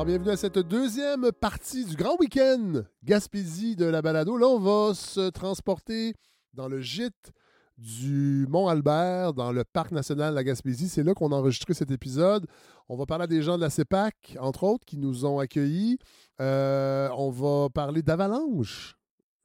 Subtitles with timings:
[0.00, 4.38] Alors, bienvenue à cette deuxième partie du grand week-end Gaspésie de la balado.
[4.38, 6.14] Là, on va se transporter
[6.54, 7.32] dans le gîte
[7.76, 10.88] du Mont-Albert, dans le parc national de la Gaspésie.
[10.88, 12.46] C'est là qu'on a enregistré cet épisode.
[12.88, 15.98] On va parler à des gens de la CEPAC, entre autres, qui nous ont accueillis.
[16.40, 18.96] Euh, on va parler d'avalanche.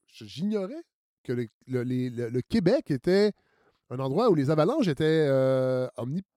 [0.07, 0.85] J'ignorais
[1.23, 1.33] que
[1.67, 3.33] le Québec était
[3.89, 5.87] un endroit où les avalanches étaient euh,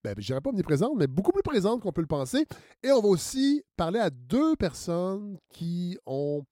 [0.04, 2.46] ben, pas omniprésentes, mais beaucoup plus présentes qu'on peut le penser.
[2.82, 6.44] Et on va aussi parler à deux personnes qui ont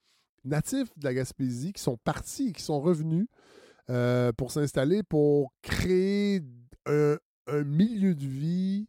[0.45, 3.27] natifs de la Gaspésie, qui sont partis, qui sont revenus
[3.91, 6.43] euh, pour s'installer, pour créer
[6.87, 7.19] un,
[7.65, 8.89] milieu de vie.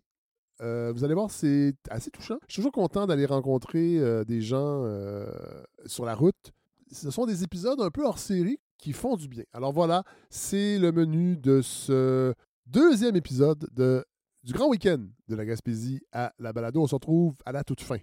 [0.62, 2.38] Euh, vous allez voir, c'est assez touchant.
[2.48, 4.84] Je suis toujours content d'aller rencontrer des gens
[5.86, 6.54] sur la route.
[6.92, 9.44] Ce sont des épisodes un peu hors série qui font du bien.
[9.54, 12.34] Alors voilà, c'est le menu de ce
[12.66, 14.06] deuxième épisode de,
[14.44, 16.82] du grand week-end de la Gaspésie à la balado.
[16.82, 17.98] On se retrouve à la toute fin.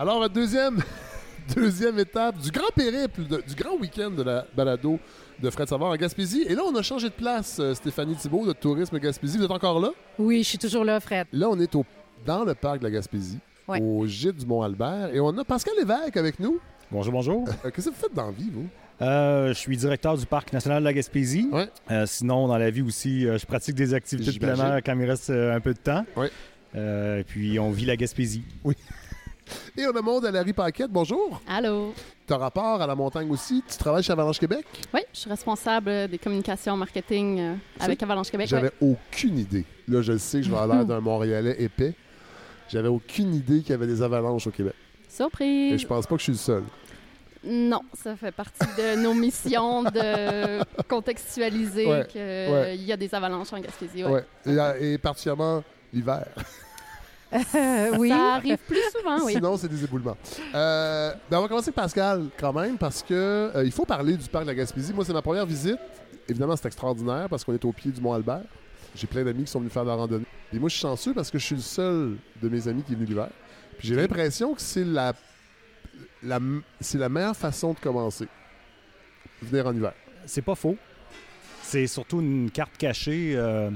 [0.00, 0.82] Alors, la deuxième,
[1.54, 4.98] deuxième étape du grand périple, de- du grand week-end de la balado
[5.42, 6.44] de Fred Savard en Gaspésie.
[6.48, 9.38] Et là, on a changé de place, euh, Stéphanie Thibault de Tourisme Gaspésie.
[9.38, 9.90] Vous êtes encore là?
[10.18, 11.26] Oui, je suis toujours là, Fred.
[11.32, 11.84] Là, on est au,
[12.26, 13.80] dans le parc de la Gaspésie, Ouais.
[13.80, 15.10] au gîte du Mont-Albert.
[15.14, 16.58] Et on a Pascal Lévesque avec nous.
[16.90, 17.48] Bonjour, bonjour.
[17.64, 18.66] Euh, Qu'est-ce que vous faites dans la vie, vous?
[19.02, 21.48] Euh, je suis directeur du Parc national de la Gaspésie.
[21.52, 21.68] Ouais.
[21.90, 24.98] Euh, sinon, dans la vie aussi, je pratique des activités de plein air quand il
[24.98, 26.04] me reste un peu de temps.
[26.16, 26.30] Ouais.
[26.76, 28.42] Euh, puis, on vit la Gaspésie.
[29.76, 30.90] Et on a Monde à Larry Paquette.
[30.90, 31.40] Bonjour.
[31.48, 31.92] Allô?
[32.26, 33.62] Tu as rapport à la montagne aussi?
[33.68, 34.64] Tu travailles chez Avalanche Québec?
[34.94, 38.48] Oui, je suis responsable des communications marketing euh, avec Avalanche Québec.
[38.48, 39.64] J'avais aucune idée.
[39.88, 41.94] Là, je le sais je vais l'air d'un Montréalais épais.
[42.68, 44.74] J'avais aucune idée qu'il y avait des avalanches au Québec.
[44.74, 45.06] ouais.
[45.08, 45.80] Et Surprise!
[45.80, 46.62] je pense pas que je suis le seul.
[47.42, 52.76] Non, ça fait partie de nos missions de contextualiser Ouais, qu'il ouais.
[52.76, 54.04] y a des avalanches en Gaspésie.
[54.04, 54.10] ouais.
[54.12, 54.24] Ouais.
[54.46, 56.26] Et, euh, et particulièrement l'hiver.
[57.32, 58.08] Euh, oui.
[58.08, 59.34] Ça arrive plus souvent, oui.
[59.34, 60.16] Sinon, c'est des éboulements.
[60.54, 63.14] Euh, ben, on va commencer avec Pascal, quand même, parce que
[63.54, 64.92] euh, il faut parler du parc de la Gaspésie.
[64.92, 65.78] Moi, c'est ma première visite.
[66.28, 68.42] Évidemment, c'est extraordinaire parce qu'on est au pied du Mont-Albert.
[68.94, 70.26] J'ai plein d'amis qui sont venus faire de la randonnée.
[70.52, 72.92] Et moi, je suis chanceux parce que je suis le seul de mes amis qui
[72.92, 73.28] est venu l'hiver.
[73.78, 75.12] Puis j'ai l'impression que c'est la,
[76.22, 76.40] la,
[76.80, 78.26] c'est la meilleure façon de commencer.
[79.42, 79.92] Venir en hiver.
[80.26, 80.76] C'est pas faux.
[81.62, 83.34] C'est surtout une carte cachée.
[83.36, 83.70] euh,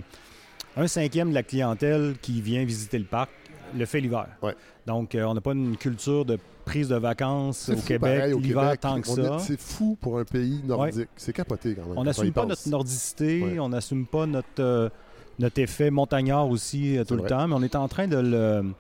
[0.77, 3.31] un cinquième de la clientèle qui vient visiter le parc
[3.77, 4.27] le fait l'hiver.
[4.43, 4.55] Ouais.
[4.87, 9.01] Donc, euh, on n'a pas une culture de prise de vacances au Québec, l'hiver tant
[9.01, 9.23] que ça.
[9.37, 11.09] est- C'est fou pour un pays nordique.
[11.17, 11.99] C'est capoté quand même.
[11.99, 12.51] On n'assume pas pense.
[12.51, 13.59] notre nordicité, Ouais.
[13.59, 14.89] on n'assume pas notre, euh,
[15.39, 17.29] notre effet montagnard aussi euh, tout le vrai.
[17.31, 18.73] temps, mais on est en train de le,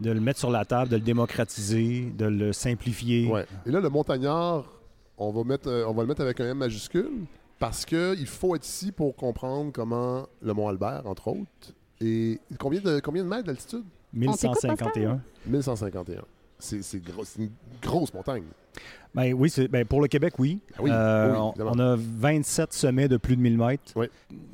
[0.00, 3.30] de le mettre sur la table, de le démocratiser, de le simplifier.
[3.66, 4.64] Et là, le montagnard,
[5.18, 7.10] on va, mettre, euh, on va le mettre avec un M majuscule
[7.58, 11.74] parce qu'il faut être ici pour comprendre comment le Mont Albert, entre autres.
[12.00, 13.84] Et combien de, combien de mètres d'altitude?
[14.12, 15.20] 1151.
[15.46, 16.22] 1151.
[16.58, 17.50] C'est gros- une
[17.82, 18.42] grosse montagne.
[19.14, 20.60] Ben oui, c'est- ben pour le Québec, oui.
[20.74, 23.92] Ah oui, Euh, oui, on- a 27 sommets de plus de 1000 mètres.
[23.96, 24.06] Oui.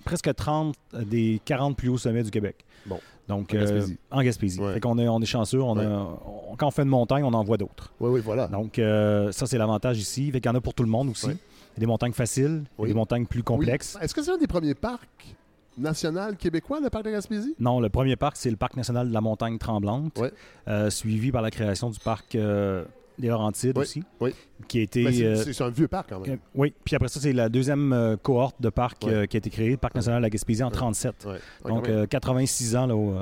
[0.05, 2.65] Presque 30 des 40 plus hauts sommets du Québec.
[2.87, 2.99] Bon.
[3.29, 3.99] Donc, En euh, Gaspésie.
[4.13, 4.61] en Gaspésie.
[4.61, 4.75] Ouais.
[4.75, 5.61] Fait qu'on est, on est chanceux.
[5.61, 6.07] On a- Ouais.
[6.51, 7.93] on- quand on fait une montagne, on en voit d'autres.
[7.99, 8.47] Oui, oui, voilà.
[8.47, 10.31] Donc, euh, ça, c'est l'avantage ici.
[10.31, 11.27] Fait qu'il y en a pour tout le monde aussi.
[11.27, 11.33] Ouais.
[11.33, 12.89] Il y a des montagnes faciles, il y a Oui.
[12.91, 13.97] des montagnes plus complexes.
[13.99, 14.05] Oui.
[14.05, 15.35] Est-ce que c'est un des premiers parcs
[15.77, 17.55] nationaux québécois, le parc de Gaspésie?
[17.59, 20.21] Non, le premier parc, c'est le parc national de la montagne tremblante,
[20.69, 22.85] euh, suivi par la création du parc euh,
[23.19, 24.35] des Laurentides Oui, aussi, oui.
[24.69, 25.05] qui a été...
[25.05, 26.35] Ben, c'est euh, c'est- un vieux parc quand même.
[26.35, 28.71] euh, oui, puis après ça, c'est la deuxième cohorte de
[29.05, 30.73] euh, qui a été créée, le parc national de la Gaspésie en Ouais.
[30.73, 31.25] 37.
[31.25, 31.33] Ouais.
[31.33, 31.39] Ouais,
[31.71, 31.99] Donc, quand même.
[32.03, 33.15] euh, 86 ans, là, au.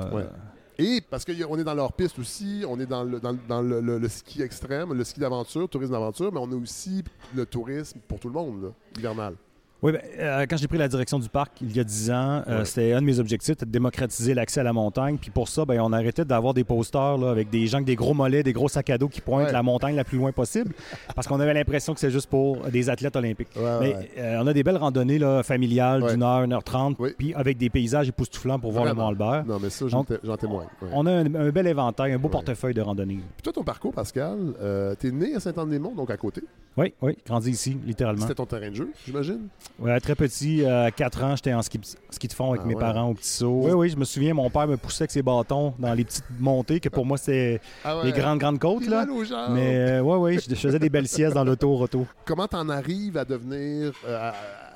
[0.77, 3.79] Et parce qu'on est dans leur piste aussi, on est dans le, dans, dans le,
[3.79, 7.01] le- le ski extrême, le ski d'aventure, le tourisme d'aventure, mais on a aussi
[7.33, 9.35] le tourisme pour tout le monde, là, hivernal.
[9.83, 12.41] Oui, ben, euh, quand j'ai pris la direction du parc il y a 10 ans,
[12.47, 12.65] euh, Ouais.
[12.65, 15.17] c'était un de mes objectifs, c'était de démocratiser l'accès à la montagne.
[15.19, 17.95] Puis pour ça, ben, on arrêtait d'avoir des posters là, avec des gens avec des
[17.95, 19.51] gros mollets, des gros sacs à dos qui pointent Ouais.
[19.51, 20.73] la montagne la plus loin possible,
[21.13, 23.49] parce qu'on avait l'impression que c'est juste pour des athlètes olympiques.
[23.55, 26.95] Ouais, Mais euh, on a des belles randonnées là, familiales d'une heure, une heure trente,
[26.97, 27.13] Oui.
[27.17, 28.93] puis avec des paysages époustouflants pour voir le.
[28.93, 29.45] Mont Albert.
[29.45, 30.03] Non, mais ça, j'en
[30.37, 30.67] témoigne.
[30.93, 33.19] On a un, un bel éventail, un beau portefeuille de randonnées.
[33.35, 34.53] Puis toi, ton parcours, Pascal,
[34.99, 36.41] t'es né à Saint-Anne-des-Monts, donc à côté?
[36.77, 38.21] Oui, oui, grandi ici, littéralement.
[38.23, 39.47] C'était ton terrain de jeu, j'imagine?
[39.79, 41.79] Ouais, très petit, euh, à 4 ans, j'étais en ski,
[42.09, 42.79] ski de fond avec Ah mes ouais.
[42.79, 43.61] parents au petit saut.
[43.65, 46.23] Oui, oui, je me souviens, mon père me poussait avec ses bâtons dans les petites
[46.39, 48.83] montées, que pour moi, c'était Ah les grandes, grandes côtes.
[48.83, 49.05] T'es Là.
[49.05, 49.51] mal aux jambes.
[49.53, 52.07] Mais euh, ouais, ouais, je je faisais des belles siestes dans l'auto, roto.
[52.23, 54.33] Comment t'en arrives à devenir, euh, à,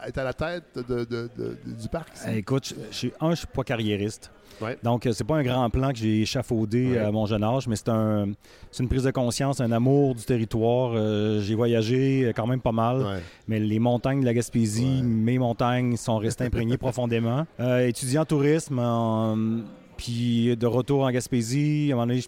[0.07, 2.10] être à la tête de, de- de- de- du parc?
[2.28, 4.31] Euh, écoute, je, je suis un, je suis pas carriériste.
[4.62, 4.78] Ouais.
[4.84, 6.98] Donc, euh, c'est pas un grand plan que j'ai échafaudé Ouais.
[6.98, 8.28] à mon jeune âge, mais c'est un,
[8.78, 10.92] une prise de conscience, un amour du territoire.
[10.96, 13.19] Euh, j'ai voyagé euh, quand même pas mal, Ouais.
[13.48, 17.48] mais les montagnes de la Gaspésie, mes montagnes sont restées imprégnées profondément.
[17.62, 19.38] Euh, étudiant en tourisme, en-
[19.96, 22.22] puis de retour en Gaspésie, à un moment donné,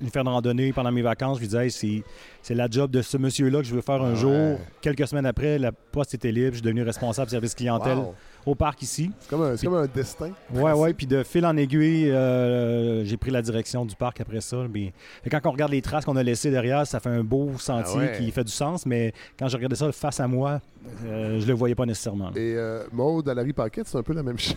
[0.00, 1.36] lui faire une randonnée pendant mes vacances.
[1.36, 2.02] Je lui disais, Hey,
[2.42, 4.16] c'est, la job de ce monsieur-là que je veux faire un Ouais.
[4.16, 4.58] jour.
[4.80, 6.48] Quelques semaines après, la poste était libre.
[6.50, 8.14] Je suis devenu responsable service clientèle Wow.
[8.46, 9.10] au parc ici.
[9.20, 10.30] C'est comme, comme un destin.
[10.52, 10.92] Ouais, ouais.
[10.94, 14.56] Puis de fil en aiguille, euh, j'ai pris la direction du parc après ça.
[14.72, 14.92] Mais
[15.24, 17.94] et quand on regarde les traces qu'on a laissées derrière, ça fait un beau sentier
[17.94, 18.18] Ah ouais.
[18.18, 18.86] qui fait du sens.
[18.86, 20.60] Mais quand je regardais ça face à moi,
[21.06, 22.30] euh, je le voyais pas nécessairement.
[22.32, 24.56] Et euh, Maude, à Larry Paquette, c'est un peu la même chose.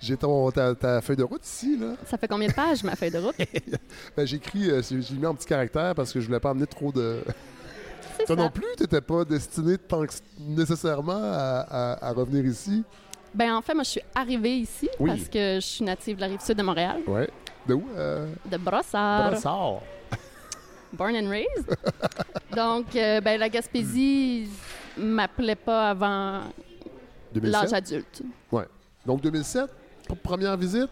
[0.00, 1.94] J'ai ton, ta, ta feuille de route ici, là.
[2.06, 3.34] Ça fait combien de pages, ma feuille de route?
[4.16, 6.50] Ben, j'ai écrit, euh, j'ai j'ai mis en petit caractère parce que je voulais pas
[6.50, 7.20] amener trop de.
[8.18, 8.34] Toi ça.
[8.36, 12.84] non plus, t'étais pas destiné tant que nécessairement à, à- à revenir ici?
[13.34, 15.10] Ben, en fait, moi, je suis arrivée ici Oui.
[15.10, 17.28] parce que je suis native de la rive sud de Montréal, Ouais.
[17.66, 17.84] De où?
[17.96, 19.80] Euh, de Brossard, Brossard.
[20.92, 21.76] born and raised.
[22.56, 24.48] Donc, euh, ben, la Gaspésie
[24.96, 26.40] m'appelait pas avant
[27.34, 27.52] 2007.
[27.62, 28.22] l'âge adulte.
[29.06, 29.70] Donc 2007, pour
[30.16, 30.88] première visite?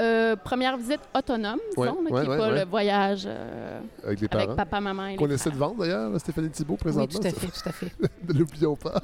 [0.00, 2.64] Euh, première visite autonome, Ouais, disons, là, ouais, qui n'est ouais, pas ouais.
[2.64, 4.44] le voyage euh, avec les parents.
[4.44, 7.18] avec papa, maman et les Qu'on essaie de vendre d'ailleurs, Stéphanie Thibault, Oui, présentement.
[7.20, 7.36] tout à ça.
[7.40, 7.92] fait, tout à fait.
[8.28, 9.00] Ne l'oublions pas.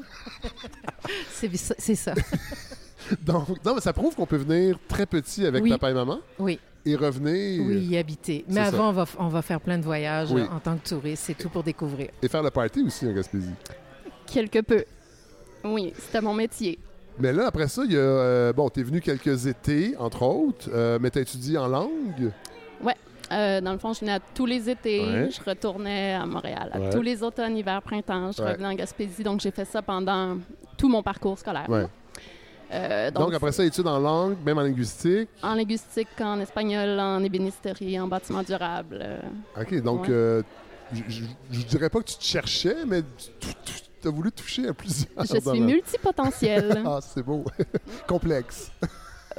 [1.31, 2.14] C'est ça- c'est ça.
[3.22, 5.70] Donc, non, mais ça prouve qu'on peut venir très petit avec Oui.
[5.70, 8.44] papa et maman Oui, et revenir oui, y habiter.
[8.49, 10.43] Mais avant, on va, on va faire plein de voyages Oui.
[10.43, 11.25] euh, en tant que touriste.
[11.26, 12.10] C'est tout pour découvrir.
[12.22, 13.50] et faire le party aussi en Gaspésie.
[14.26, 14.84] Quelque peu.
[15.64, 16.78] Oui, c'était mon métier.
[17.19, 18.00] Mais là, après ça, il y a.
[18.00, 22.32] euh, bon, t'es venu quelques étés, entre autres, euh, mais t'as étudié en langue?
[23.32, 25.31] Euh, dans le fond, je venais à tous les étés, Ouais.
[25.31, 26.69] je retournais à Montréal.
[26.75, 26.90] À Ouais.
[26.90, 28.50] tous les automnes, hiver, printemps, je Ouais.
[28.52, 29.22] revenais en Gaspésie.
[29.22, 30.37] Donc, j'ai fait ça pendant
[30.76, 31.64] tout mon parcours scolaire.
[31.70, 31.87] Ouais.
[32.70, 35.31] Euh, Donc, donc, après ça, études en langue, même en linguistique?
[35.43, 39.02] en linguistique, en espagnol, en ébénisterie, en bâtiment durable.
[39.58, 40.43] OK, donc, Ouais.
[40.93, 44.74] je- je je dirais pas que tu te cherchais, mais tu as voulu toucher à
[44.74, 45.08] plusieurs.
[45.18, 46.82] je suis multipotentielle.
[46.86, 47.44] Ah, c'est beau.
[48.06, 48.70] Complexe.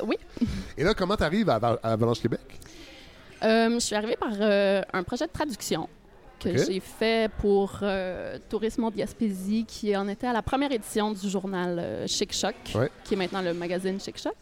[0.04, 0.16] oui.
[0.78, 2.42] Et là, comment t'arrives à, Val- à Avalanche Québec?
[3.44, 5.88] Euh, je suis arrivée par euh, un projet de traduction
[6.40, 11.30] que j'ai fait pour euh, Tourisme Gaspésie, qui en était à la première édition du
[11.30, 12.90] journal euh, Chic Choc, Ouais.
[13.04, 14.36] qui est maintenant le magazine Chic Choc.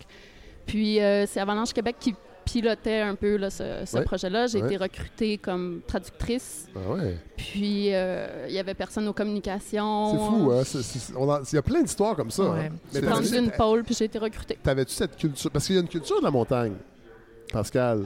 [0.66, 4.04] Puis euh, c'est Avalanche Québec qui pilotait un peu là, ce, ce Ouais.
[4.04, 4.48] projet-là.
[4.48, 4.68] J'ai Ouais.
[4.68, 6.68] été recrutée comme traductrice.
[6.76, 7.18] Ah ouais.
[7.38, 10.12] Puis euh, il y avait personne aux communications.
[10.12, 10.62] C'est fou, hein?
[10.66, 12.44] C'est- c'est- on a- Il y a plein d'histoires comme ça.
[12.44, 12.66] Ouais.
[12.72, 12.76] hein.
[12.94, 14.58] J'ai Mais tendu une pôle, puis j'ai été recrutée.
[14.62, 15.50] T'avais-tu cette culture?
[15.52, 16.74] Parce qu'il y a une culture de la montagne,
[17.52, 18.06] Pascal.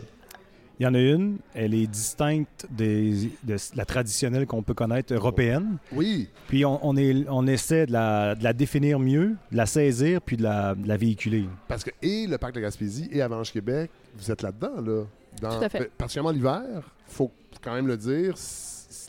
[0.79, 5.13] Il y en a une, elle est distincte des- de la traditionnelle qu'on peut connaître
[5.13, 5.77] européenne.
[5.91, 6.29] Oui.
[6.47, 10.21] Puis on, on est, on essaie de la, de la définir mieux, de la saisir,
[10.21, 11.45] puis de la, de la véhiculer.
[11.67, 15.03] Parce que et le parc de la Gaspésie et Avalanche Québec, vous êtes là-dedans, là.
[15.41, 15.79] Dans, Tout à fait.
[15.79, 16.63] ben, Particulièrement l'hiver,
[17.07, 17.31] faut
[17.61, 18.35] quand même le dire,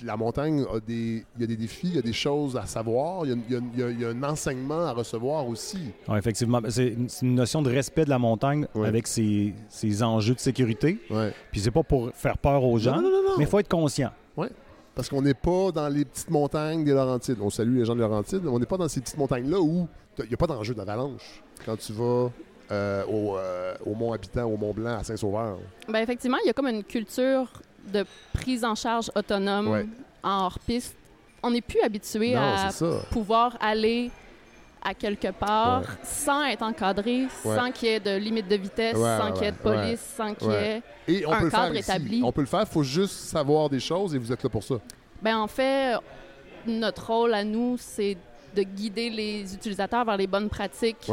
[0.04, 2.66] la montagne a des, il y a des défis, il y a des choses à
[2.66, 4.86] savoir, il y a, il y a- il y a- il y a un enseignement
[4.86, 5.78] à recevoir aussi.
[6.08, 8.88] Ouais, effectivement, c'est une, notion de respect de la montagne Ouais.
[8.88, 10.98] avec ses, ses enjeux de sécurité.
[11.10, 11.32] Ouais.
[11.52, 13.34] Puis c'est pas pour faire peur aux gens, Non, non, non, non.
[13.38, 14.10] mais il faut être conscient.
[14.94, 17.36] Parce qu'on n'est pas dans les petites montagnes des Laurentides.
[17.40, 18.44] On salue les gens de Laurentides.
[18.48, 19.86] On n'est pas dans ces petites montagnes-là où
[20.16, 22.30] t'as- il n'y a pas d'enjeu d'avalanche quand tu vas
[22.72, 25.56] euh, au, euh, au Mont Habitant, au Mont Blanc, à Saint-Sauveur.
[25.88, 27.48] Ben, effectivement, il y a comme une culture
[27.90, 29.86] de prise en charge autonome Ouais.
[30.22, 30.94] en hors-piste.
[31.42, 32.70] On n'est plus habitué Non, à
[33.10, 34.10] pouvoir aller
[34.82, 35.86] à quelque part Ouais.
[36.04, 37.56] sans être encadré, Ouais.
[37.56, 40.00] sans qu'il y ait de limite de vitesse, Ouais, sans qu'il y ait de police,
[40.16, 40.82] sans qu'il y ait...
[41.06, 42.22] Et on un peut cadre établi.
[42.24, 44.62] On peut le faire, il faut juste savoir des choses et vous êtes là pour
[44.62, 44.76] ça.
[45.22, 45.94] Ben, en fait,
[46.66, 48.16] notre rôle à nous, c'est
[48.54, 51.10] de guider les utilisateurs vers les bonnes pratiques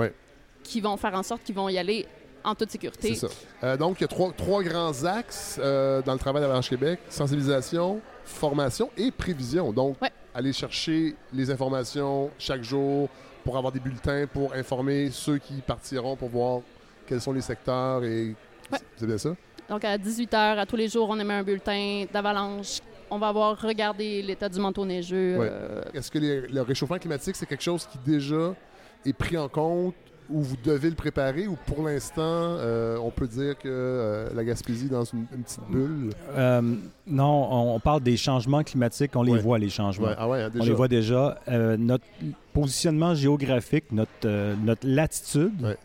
[0.64, 2.06] qui vont faire en sorte qu'ils vont y aller
[2.46, 3.16] en toute sécurité.
[3.16, 3.34] C'est ça.
[3.64, 7.00] Euh, donc, il y a trois, trois grands axes euh, dans le travail d'Avalanche Québec.
[7.10, 9.72] Sensibilisation, formation et prévision.
[9.74, 10.12] Donc, Ouais.
[10.34, 13.10] aller chercher les informations chaque jour
[13.44, 16.62] pour avoir des bulletins, pour informer ceux qui partiront pour voir
[17.08, 18.36] quels sont les secteurs et...
[18.72, 18.80] Ouais.
[18.98, 19.30] C'est bien ça?
[19.70, 22.80] Donc, à 18 h, à tous les jours, on émet un bulletin d'avalanche.
[23.10, 25.38] On va avoir regardé l'état du manteau neigeux.
[25.38, 25.48] Ouais.
[25.50, 28.56] euh, Est-ce que les- le réchauffement climatique, c'est quelque chose qui déjà
[29.06, 29.94] est pris en compte
[30.30, 34.44] ou vous devez le préparer ou pour l'instant, euh, on peut dire que euh, la
[34.44, 36.10] Gaspésie est dans une, une petite bulle?
[36.36, 36.62] Euh,
[37.08, 39.40] non, on, on parle des changements climatiques, on les Ouais.
[39.40, 40.08] voit, les changements.
[40.08, 40.66] Ouais, ah ouais, hein, On déjà.
[40.66, 41.38] les voit déjà.
[41.78, 42.06] Notre
[42.54, 45.76] positionnement géographique, notre, notre latitude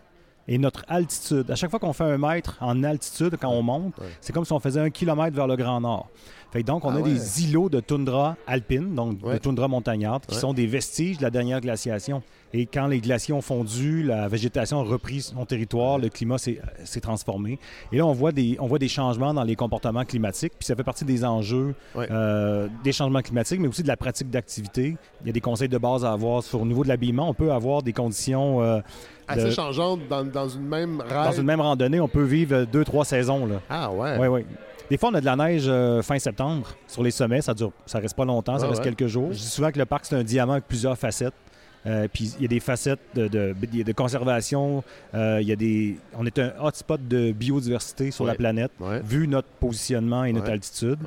[0.49, 1.50] et notre altitude.
[1.50, 4.52] À chaque fois qu'on fait un mètre en altitude, quand on monte, c'est comme si
[4.52, 6.09] on faisait un kilomètre vers le Grand Nord.
[6.52, 10.26] Fait que donc, on Ah a des îlots de toundra alpine, donc de toundra montagnarde,
[10.26, 12.23] qui sont des vestiges de la dernière glaciation.
[12.52, 16.61] Et quand les glaciers ont fondu, la végétation a repris son territoire, le climat s'est
[16.85, 17.59] s'est transformé.
[17.92, 20.54] Et là, on voit, des, on voit des changements dans les comportements climatiques.
[20.59, 24.30] Puis ça fait partie des enjeux euh, des changements climatiques, mais aussi de la pratique
[24.30, 24.97] d'activité.
[25.21, 27.28] Il y a des conseils de base à avoir sur, au niveau de l'habillement.
[27.28, 28.61] On peut avoir des conditions...
[28.62, 28.80] euh,
[29.28, 31.38] Assez de- changeante dans, dans une même dans ride.
[31.38, 33.47] une même randonnée, on peut vivre deux, trois saisons.
[33.47, 33.61] Là.
[33.71, 34.16] Ah ouais.
[34.19, 34.47] Oui, oui.
[34.90, 37.40] Des fois, on a de la neige euh, fin septembre sur les sommets.
[37.42, 38.92] Ça dure, ça reste pas longtemps, ça Ah reste ouais.
[38.92, 39.28] quelques jours.
[39.30, 41.33] Je dis souvent que le parc, c'est un diamant avec plusieurs facettes.
[41.87, 44.84] Euh, puis il y a des facettes de, conservation.
[45.14, 48.32] euh, il y a des, on est un hotspot de biodiversité sur Ouais.
[48.32, 49.00] la planète, Ouais.
[49.02, 50.52] vu notre positionnement et notre Ouais.
[50.52, 50.99] altitude.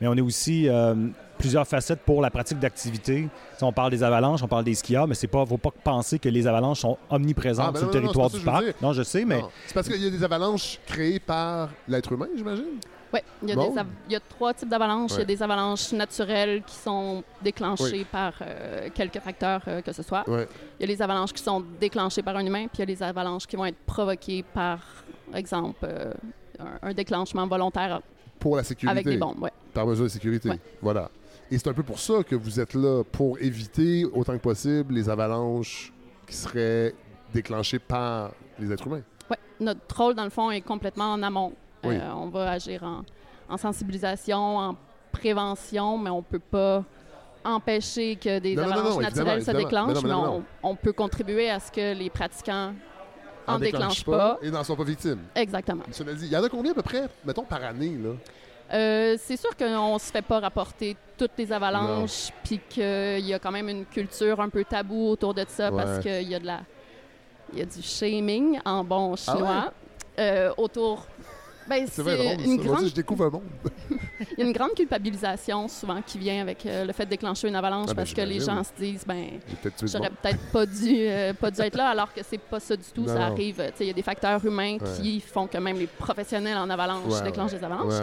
[0.00, 0.94] Mais on est aussi euh,
[1.38, 3.28] plusieurs facettes pour la pratique d'activité.
[3.56, 6.18] Si on parle des avalanches, on parle des skieurs, mais c'est pas, faut pas penser
[6.18, 8.64] que les avalanches sont omniprésentes Ah, ben sur non, le non, territoire du parc.
[8.82, 12.28] Non, je sais, mais C'est parce qu'il y a des avalanches créées par l'être humain,
[12.36, 12.64] j'imagine?
[13.12, 13.74] Oui, il y, a Bon.
[14.10, 15.12] y trois types d'avalanches.
[15.14, 19.92] Il y a des avalanches naturelles qui sont déclenchées par euh, quelques facteurs euh, que
[19.92, 20.28] ce soit.
[20.28, 20.48] Ouais.
[20.78, 22.86] Il y a les avalanches qui sont déclenchées par un humain, puis il y a
[22.86, 24.80] les avalanches qui vont être provoquées par,
[25.34, 26.12] exemple, euh,
[26.58, 28.00] un, un déclenchement volontaire
[28.40, 28.90] Pour la sécurité.
[28.90, 29.48] avec des bombes.
[29.72, 30.50] Par mesure de sécurité.
[30.50, 30.60] Ouais.
[30.82, 31.10] Voilà.
[31.50, 34.94] Et c'est un peu pour ça que vous êtes là, pour éviter autant que possible
[34.94, 35.92] les avalanches
[36.26, 36.92] qui seraient
[37.32, 39.02] déclenchées par les êtres humains.
[39.30, 39.36] Ouais.
[39.60, 41.52] Notre rôle, dans le fond, est complètement en amont.
[41.88, 41.96] Oui.
[41.96, 43.02] Euh, on va agir en,
[43.48, 44.76] en sensibilisation, en
[45.12, 46.84] prévention, mais on ne peut pas
[47.44, 50.92] empêcher que des Non, non, non, avalanches non, naturelles se déclenchent, mais on, on peut
[50.92, 52.72] contribuer à ce que les pratiquants
[53.46, 54.38] en, déclenchent pas, pas.
[54.42, 55.20] et n'en sont pas victimes.
[55.34, 55.84] Exactement.
[55.92, 58.10] Cela dit, il y en a combien à peu près, mettons, par année, là?
[58.74, 63.32] Euh, c'est sûr qu'on ne se fait pas rapporter toutes les avalanches, puis qu'il y
[63.32, 65.82] a quand même une culture un peu taboue autour de ça, Ouais.
[65.84, 66.60] parce qu'il y a de la...
[67.52, 69.72] Il y a du shaming en bon Ah chinois
[70.18, 71.06] euh, autour...
[71.68, 72.62] Ben, C'est c'est une.
[72.62, 73.42] Moi je découvre un monde.
[74.38, 77.48] Il y a une grande culpabilisation souvent qui vient avec euh, le fait de déclencher
[77.48, 79.26] une avalanche Ah, ben, parce que les gens se disent ben
[79.62, 82.76] peut-être j'aurais peut-être pas dû euh, pas dû être là alors que c'est pas ça
[82.76, 85.02] du tout Non, ça arrive il y a des facteurs humains Ouais.
[85.02, 87.58] qui font que même les professionnels en avalanche Ouais, déclenchent ouais.
[87.58, 87.94] des avalanches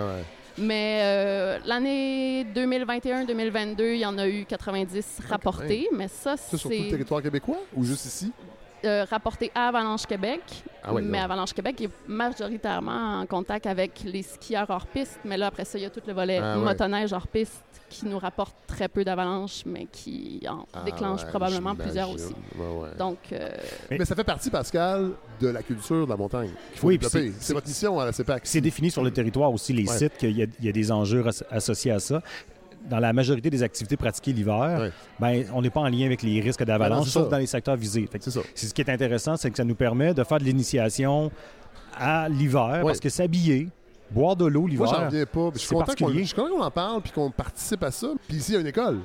[0.58, 6.70] mais euh, l'année 2021-2022 il y en a eu 90 rapportés mais ça Ça, sur
[6.70, 8.32] tout le c'est territoire québécois ou juste ici?
[8.86, 10.42] Euh, rapporté à Avalanche Québec
[10.84, 11.24] Ah ouais, mais non.
[11.26, 15.20] Avalanche Québec est majoritairement en contact avec les skieurs hors piste.
[15.26, 16.64] Mais là, après ça, il y a tout le volet Ah ouais.
[16.64, 21.30] motoneige hors piste qui nous rapporte très peu d'avalanches, mais qui en Ah déclenche ouais,
[21.30, 22.34] probablement plusieurs aussi.
[22.58, 22.90] Ouais, ouais.
[22.98, 23.50] Donc, euh,
[23.92, 27.54] Mais- Mais ça fait partie, Pascal, de la culture de la montagne faut Oui, c'est-
[27.54, 28.42] votre mission à la CEPAC.
[28.46, 29.96] C'est défini sur le territoire aussi, les Ouais.
[29.98, 32.22] sites, qu'il y, a- il y a des enjeux as- associés à ça.
[32.90, 36.42] Dans la majorité des activités pratiquées l'hiver, ben, on n'est pas en lien avec les
[36.42, 37.30] risques d'avalanche, sauf ça.
[37.30, 38.08] dans les secteurs visés.
[38.12, 38.42] Fait que C'est ça.
[38.54, 41.32] ce qui est intéressant, c'est que ça nous permet de faire de l'initiation
[41.98, 43.70] à l'hiver, parce que s'habiller,
[44.12, 45.50] boire de l'eau Moi, j'en l'hiver, reviens pas.
[45.54, 46.22] Je suis c'est content qu'on particulier.
[46.24, 48.08] je suis content qu'on en parle puis qu'on participe à ça.
[48.28, 49.00] Puis ici, il y a une école.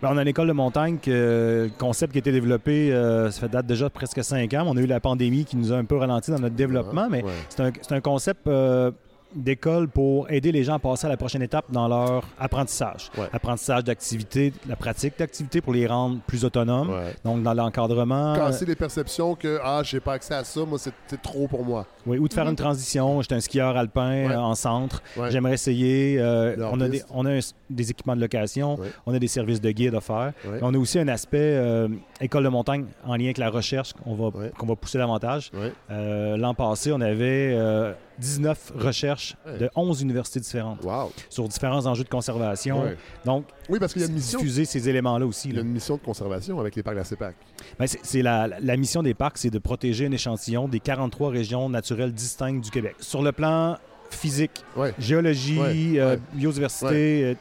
[0.00, 3.40] Ben, on a une école de montagne, que, concept qui a été développé, euh, ça
[3.42, 4.64] fait date déjà de presque cinq ans.
[4.66, 7.22] On a eu la pandémie qui nous a un peu ralenti dans notre développement, mais
[7.22, 7.30] Ouais.
[7.48, 8.90] c'est un, c'est un concept euh,
[9.34, 13.10] d'école pour aider les gens à passer à la prochaine étape dans leur apprentissage.
[13.16, 13.28] Ouais.
[13.32, 16.90] Apprentissage d'activité, la pratique d'activité pour les rendre plus autonomes.
[16.90, 17.14] Ouais.
[17.24, 20.92] Donc, dans l'encadrement, Casser les perceptions que ah, j'ai pas accès à ça, moi, c'est
[21.06, 21.86] c'est trop pour moi.
[22.06, 23.20] oui, ou de faire une transition.
[23.22, 24.32] J'étais un skieur alpin Ouais.
[24.32, 25.02] euh, en centre.
[25.16, 25.30] Ouais.
[25.30, 26.18] J'aimerais essayer.
[26.18, 27.06] euh, on a, des, hors-piste.
[27.10, 28.88] on a un- des équipements de location, Ouais.
[29.06, 30.32] on a des services de guide offerts.
[30.44, 30.58] Ouais.
[30.62, 31.88] On a aussi un aspect euh,
[32.20, 34.52] école de montagne en lien avec la recherche qu'on va, Ouais.
[34.58, 35.50] qu'on va pousser davantage.
[35.54, 35.72] Ouais.
[35.90, 39.58] Euh, L'an passé, on avait euh, 19 recherches Ouais.
[39.58, 41.12] de 11 universités différentes Wow.
[41.28, 42.82] sur différents enjeux de conservation.
[42.82, 42.96] Ouais.
[43.24, 44.38] Donc, Oui, parce qu'il y a une mission.
[44.38, 45.48] diffuser ces éléments-là aussi.
[45.48, 45.66] Il y a là.
[45.66, 47.34] une mission de conservation avec les parcs de la CEPAC.
[47.78, 51.68] Ben, c'est la, la mission des parcs, c'est de protéger un échantillon des 43 régions
[51.68, 52.96] naturelles distinctes du Québec.
[53.00, 53.76] Sur le plan
[54.10, 54.92] physique, Ouais.
[54.98, 55.58] géologie,
[55.98, 57.24] euh, biodiversité.
[57.24, 57.34] euh,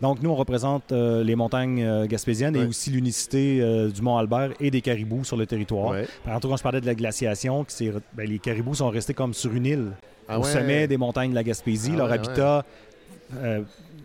[0.00, 4.50] donc, nous, on représente euh, les montagnes euh, gaspésiennes et aussi l'unicité euh, du Mont-Albert
[4.60, 5.90] et des caribous sur le territoire.
[5.90, 6.06] Ouais.
[6.24, 9.34] Par exemple, quand je parlais de la glaciation, c'est- ben, les caribous sont restés comme
[9.34, 9.90] sur une île
[10.28, 10.52] Ah au ouais.
[10.52, 11.92] sommet des montagnes de la Gaspésie.
[11.94, 12.64] Ah Leur ouais, habitat
[13.36, 13.62] euh,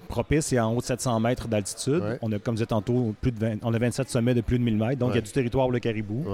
[0.07, 2.01] propice est en haut de 700 mètres d'altitude.
[2.21, 4.59] On a, comme je disais tantôt, plus de 20 on a 27 sommets de plus
[4.59, 4.99] de 1000 mètres.
[4.99, 6.25] Donc, il y a du territoire pour le caribou.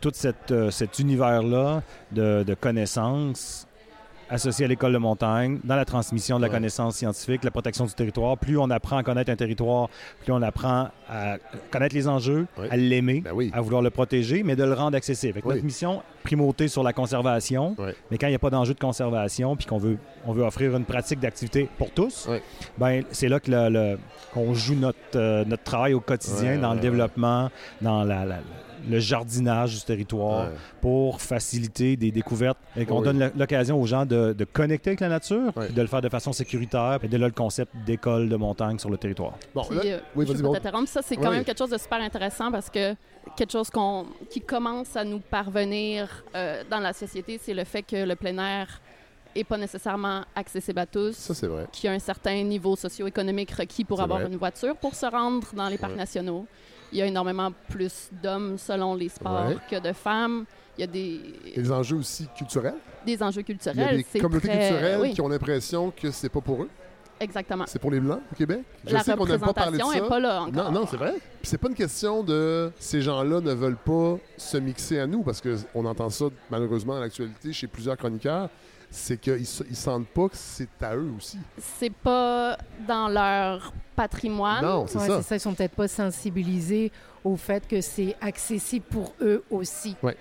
[0.00, 3.67] Tout cette, euh, cet univers-là de, de connaissances
[4.30, 6.54] associé à l'école de montagne, dans la transmission de la Ouais.
[6.54, 8.36] connaissance scientifique, la protection du territoire.
[8.38, 9.88] Plus on apprend à connaître un territoire,
[10.22, 11.36] plus on apprend à
[11.70, 13.50] connaître les enjeux, à l'aimer, Ben oui.
[13.54, 15.40] à vouloir le protéger, mais de le rendre accessible.
[15.44, 15.54] Oui.
[15.54, 17.74] Notre mission, primauté sur la conservation,
[18.10, 20.76] mais quand il n'y a pas d'enjeu de conservation, puis qu'on veut, on veut offrir
[20.76, 22.28] une pratique d'activité pour tous,
[22.76, 23.98] ben, c'est là que le- le-
[24.34, 28.36] qu'on joue notre, euh, notre travail au quotidien dans le développement, dans la, la-
[28.88, 30.54] le jardinage du territoire Ouais.
[30.80, 33.04] pour faciliter des découvertes et qu'on Oui.
[33.04, 35.68] donne l'occasion aux gens de, de connecter avec la nature, Ouais.
[35.70, 38.90] de le faire de façon sécuritaire, et de là le concept d'école de montagne sur
[38.90, 39.34] le territoire.
[39.54, 40.52] Bon, Puis, là- euh, oui, je bon.
[40.52, 40.88] t'interrompre.
[40.88, 41.36] Ça, c'est quand Oui.
[41.36, 42.94] même quelque chose de super intéressant parce que
[43.36, 43.70] quelque chose
[44.30, 48.38] qui commence à nous parvenir euh, dans la société, c'est le fait que le plein
[48.38, 48.80] air
[49.36, 51.12] n'est pas nécessairement accessible à tous.
[51.14, 51.66] Ça, c'est vrai.
[51.70, 54.28] qu'il y a un certain niveau socio-économique requis pour avoir vrai.
[54.30, 55.98] une voiture pour se rendre dans les parcs Ouais.
[55.98, 56.46] nationaux.
[56.92, 59.56] Il y a énormément plus d'hommes selon les sports Ouais.
[59.70, 60.44] que de femmes.
[60.76, 61.20] Il y a des,
[61.56, 62.74] les enjeux aussi culturels.
[63.04, 64.04] des enjeux Il y a culturels.
[64.12, 66.68] des communautés très- culturelles oui, qui ont l'impression que c'est pas pour eux.
[67.20, 67.64] exactement.
[67.66, 68.60] C'est pour les Blancs au Québec?
[68.86, 69.92] Je La sais qu'on n'aime pas parler de ça.
[69.92, 70.70] n'est pas là encore.
[70.70, 71.14] Non, non, c'est vrai.
[71.14, 75.22] Puis c'est pas une question de ces gens-là ne veulent pas se mixer à nous,
[75.24, 78.48] parce qu'on entend ça malheureusement à l'actualité chez plusieurs chroniqueurs.
[78.90, 81.38] C'est qu'ils se- ils sentent pas que c'est à eux aussi.
[81.78, 84.62] C'est pas dans leur patrimoine.
[84.64, 85.36] Non, c'est Ouais, ça.
[85.36, 86.90] ils sont peut-être pas sensibilisés
[87.24, 89.94] au fait que c'est accessible pour eux aussi.
[90.02, 90.16] Ouais.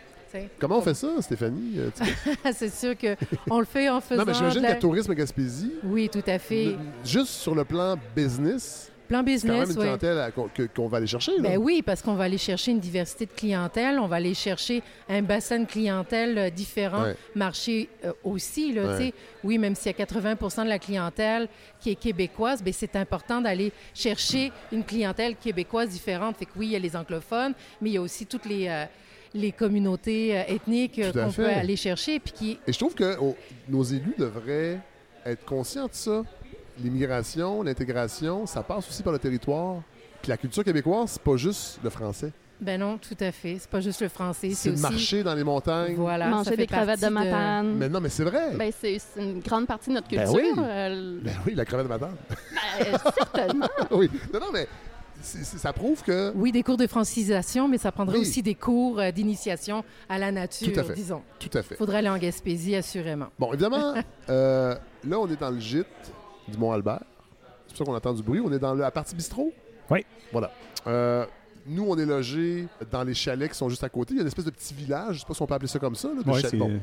[0.59, 1.75] Comment on fait ça, Stéphanie?
[1.79, 2.03] Euh, tu-
[2.53, 3.15] c'est sûr que
[3.49, 4.19] on le fait en faisant.
[4.21, 6.65] non, mais j'imagine de la- qu'à Tourisme Gaspésie, Oui, tout à fait.
[6.65, 10.31] le- juste sur le plan business, Plan c'est quand même business, une clientèle
[10.75, 11.31] qu'on va aller chercher.
[11.37, 11.41] là.
[11.41, 14.83] Ben oui, parce qu'on va aller chercher une diversité de clientèle, on va aller chercher
[15.07, 17.15] un bassin de clientèle euh, différent, Ouais.
[17.35, 18.73] marché euh, aussi.
[18.73, 19.13] Là, Ouais.
[19.43, 21.47] Oui, même s'il y a 80 de la clientèle
[21.79, 26.37] qui est québécoise, ben c'est important d'aller chercher une clientèle québécoise différente.
[26.37, 28.67] Fait que oui, il y a les anglophones, mais il y a aussi toutes les,
[28.67, 28.85] euh,
[29.33, 32.19] les communautés euh, ethniques qu'on peut aller chercher.
[32.19, 32.59] Puis qui...
[32.67, 33.35] Et je trouve que oh,
[33.69, 34.79] nos élus devraient
[35.25, 36.23] être conscients de ça.
[36.83, 39.81] L'immigration, l'intégration, ça passe aussi par le territoire.
[40.21, 42.31] Puis la culture québécoise, c'est pas juste le français.
[42.59, 43.57] Ben non, tout à fait.
[43.59, 44.81] C'est pas juste le français, C'est aussi...
[44.81, 45.93] marché dans les montagnes.
[45.95, 47.75] Voilà, ça Manger fait des crevettes de matane.
[47.77, 48.55] Mais non, mais c'est vrai.
[48.55, 50.53] Ben, c'est une grande partie de notre Ben culture.
[50.57, 50.63] oui.
[50.63, 52.15] euh, Ben oui, la crevette de madame.
[52.79, 53.69] ben, certainement.
[53.91, 54.09] oui.
[54.33, 54.67] Non, non, mais
[55.21, 56.31] ça prouve que.
[56.35, 58.21] Oui, des cours de francisation, mais ça prendrait Oui.
[58.21, 60.93] aussi des cours euh, d'initiation à la nature, Tout à fait.
[60.95, 61.21] disons.
[61.37, 61.75] Tout à fait.
[61.75, 63.27] Il faudrait aller en Gaspésie, assurément.
[63.37, 63.93] Bon, évidemment,
[64.29, 64.75] euh,
[65.07, 65.85] là, on est dans le gîte
[66.47, 67.01] du Mont-Albert.
[67.67, 68.39] C'est pour ça qu'on entend du bruit.
[68.43, 69.51] On est dans la partie bistrot?
[69.89, 70.05] Oui.
[70.31, 70.51] Voilà.
[70.87, 71.25] Euh,
[71.65, 74.13] nous, on est logés dans les chalets qui sont juste à côté.
[74.13, 75.67] Il y a une espèce de petit village, je sais pas si on peut appeler
[75.67, 76.07] ça comme ça.
[76.09, 76.79] là, de Ouais, bon.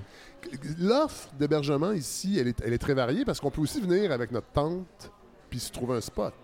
[0.78, 4.30] L'offre d'hébergement ici, elle est, elle est très variée parce qu'on peut aussi venir avec
[4.30, 5.10] notre tente
[5.48, 6.34] puis se trouver un spot.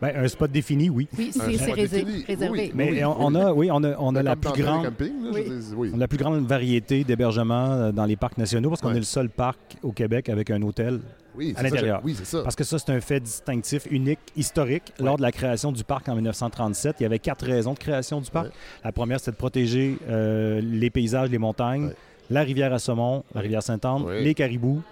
[0.00, 1.08] Ben, un spot défini, oui.
[1.16, 2.24] Oui, c'est réservé.
[2.50, 4.84] Oui, Mais oui, on, a, oui, on a, on a la plus grande.
[4.84, 5.44] camping, là, je Oui.
[5.48, 5.90] veux dire, oui.
[5.92, 8.96] On a la plus grande variété d'hébergements euh, dans les parcs nationaux parce qu'on Ouais.
[8.96, 11.00] est le seul parc au Québec avec un hôtel.
[11.34, 12.00] Oui, à c'est ça, l'intérieur.
[12.04, 12.42] Oui, c'est ça.
[12.42, 14.92] Parce que ça, c'est un fait distinctif, unique, historique.
[14.98, 18.20] Lors de la création du parc en 1937, il y avait quatre raisons de création
[18.20, 18.50] du parc.
[18.84, 21.92] La première, c'était de protéger euh, les paysages, les montagnes,
[22.30, 24.82] la rivière à saumon, la rivière Sainte-Anne, les caribous,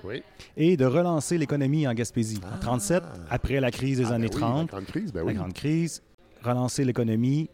[0.56, 2.40] et de relancer l'économie en Gaspésie.
[2.54, 5.26] En 37, après la crise des Ah, ben années oui, 30, La grande crise, ben
[5.26, 6.02] la grande crise,
[6.42, 7.48] relancer l'économie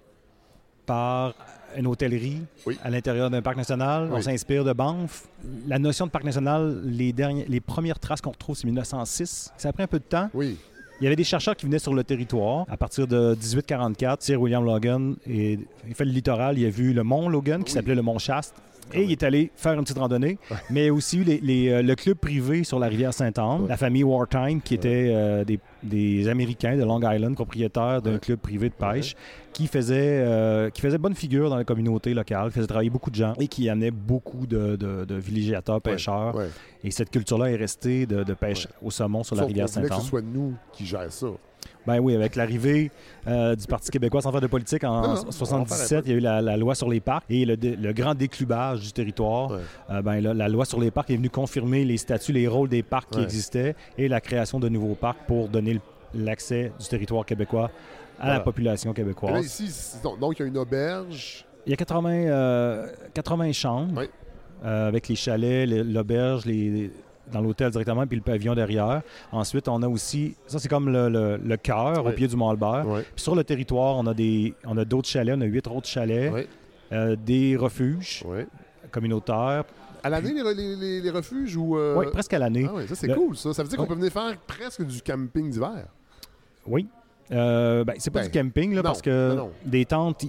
[0.87, 1.35] par
[1.77, 2.79] une hôtellerie Oui.
[2.83, 4.09] à l'intérieur d'un parc national.
[4.13, 5.25] On s'inspire de Banff.
[5.67, 9.53] La notion de parc national, les, derniers, les premières traces qu'on retrouve, c'est 1906.
[9.57, 10.29] Ça a pris un peu de temps.
[10.35, 10.57] Oui.
[11.01, 12.65] Il y avait des chercheurs qui venaient sur le territoire.
[12.71, 16.59] À partir de 1844, Sir William Logan et, il fait le littoral.
[16.59, 17.75] Il a vu le mont Logan qui Oui.
[17.75, 18.55] s'appelait le mont Chaste.
[18.95, 20.39] Et il est allé faire une petite randonnée,
[20.71, 23.69] mais aussi les- les, euh, le club privé sur la rivière Sainte-Anne, Ouais.
[23.69, 28.19] la famille Wartime, qui était euh, des, des Américains de Long Island, propriétaires d'un Ouais.
[28.21, 29.15] club privé de pêche,
[29.53, 33.17] qui, faisait, euh, qui faisait bonne figure dans la communauté locale, faisait travailler beaucoup de
[33.17, 36.35] gens et qui amenait beaucoup de, de- de villégiateurs, pêcheurs.
[36.85, 39.89] Et cette culture-là est restée de, de pêche au saumon sur la rivière voulait que
[39.89, 40.03] Sainte-Anne.
[40.05, 41.27] ce soit nous qui gère ça.
[41.87, 42.91] Ben oui, avec l'arrivée
[43.29, 45.99] euh, du Parti québécois sans faire de politique en Non, non, on va 77, faire
[45.99, 46.09] un peu.
[46.09, 48.93] il y a eu la, la loi sur les parcs et le, grand déclubage du
[48.93, 49.51] territoire.
[49.53, 49.59] Ouais.
[49.91, 52.69] Euh, ben là, la loi sur les parcs est venue confirmer les statuts, les rôles
[52.69, 55.81] des parcs qui existaient et la création de nouveaux parcs pour donner
[56.15, 57.71] l'accès du territoire québécois
[58.19, 58.35] à Voilà.
[58.39, 59.45] la population Et là, québécoise.
[59.61, 61.45] ici, donc, il y a une auberge.
[61.67, 64.05] Il y a 80, euh, 80 chambres Oui.
[64.65, 66.91] euh, avec les chalets, les- l'auberge, les,
[67.33, 69.03] dans l'hôtel directement, puis le pavillon derrière.
[69.33, 72.85] Ensuite, on a aussi, ça c'est comme le, le- le cœur au pied du Mont-Albert.
[73.15, 75.89] Puis sur le territoire, on a des, on a d'autres chalets, on a huit autres
[75.89, 76.33] chalets,
[76.93, 78.23] euh, des refuges
[78.91, 79.65] communautaires.
[80.05, 81.77] À l'année, les, les- les- les refuges ou.
[81.77, 82.67] euh, Oui, presque à l'année.
[82.69, 83.53] Ah oui, ça c'est Le- cool, ça.
[83.53, 85.87] Ça veut dire qu'on peut venir faire presque du camping d'hiver.
[86.67, 86.87] Oui.
[87.33, 89.51] Euh, ben, c'est pas Ben, du camping, là, non, parce que non, non.
[89.65, 90.25] des tentes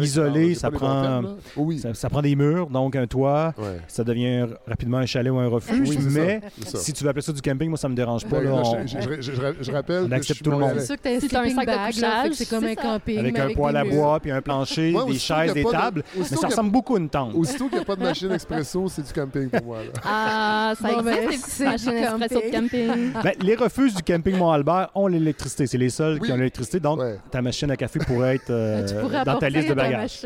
[0.00, 1.30] isolées, ça prend, termes, là.
[1.56, 1.78] Oui.
[1.78, 3.52] ça, ça prend des murs, donc un toit.
[3.58, 3.80] Ouais.
[3.88, 5.88] Ça devient rapidement un chalet ou un refuge.
[5.88, 8.36] Oui, mais ça, si tu veux appeler ça du camping, moi, ça me dérange pas.
[8.38, 10.04] Ben, là, là, on- je, je- je- je- je rappelle.
[10.08, 10.74] On accepte tout le monde.
[10.78, 13.18] C'est sûr que un Si sac de bag, couchage, c'est comme un camping.
[13.18, 16.02] avec un poêle à bois, puis un plancher, Moi, des chaises, a des tables.
[16.16, 17.34] Mais ça ressemble beaucoup à une tente.
[17.34, 19.78] Aussitôt qu'il n'y a pas de machine expresso, c'est du camping pour moi.
[20.04, 23.12] Ah, ça ben, existe, du espresso de camping.
[23.22, 25.66] Ben, les refuges du camping Mont-Albert ont l'électricité.
[25.66, 26.80] C'est les seuls qui l'électricité.
[26.80, 27.18] Donc, Ouais.
[27.30, 30.20] ta machine à café pourrait être euh, tu pourrais dans ta liste de bagages.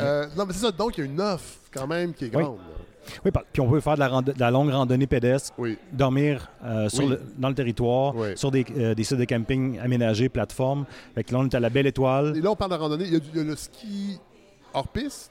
[0.00, 0.70] Euh, non, mais c'est ça.
[0.72, 2.42] Donc, il y a une offre quand même qui est Oui.
[2.42, 2.58] grande.
[3.24, 5.78] Oui, pa- puis on peut faire de la, de la longue randonnée pédestre, Oui.
[5.92, 7.10] dormir euh, sur Oui.
[7.10, 8.28] le- dans le territoire, Oui.
[8.36, 10.84] sur des, euh, des sites de camping aménagés, plateformes.
[11.14, 12.34] Fait que là, on est à la Belle Étoile.
[12.36, 13.04] Et là, on parle de randonnée.
[13.06, 14.18] Il y a, du- il y a le ski
[14.74, 15.30] hors piste.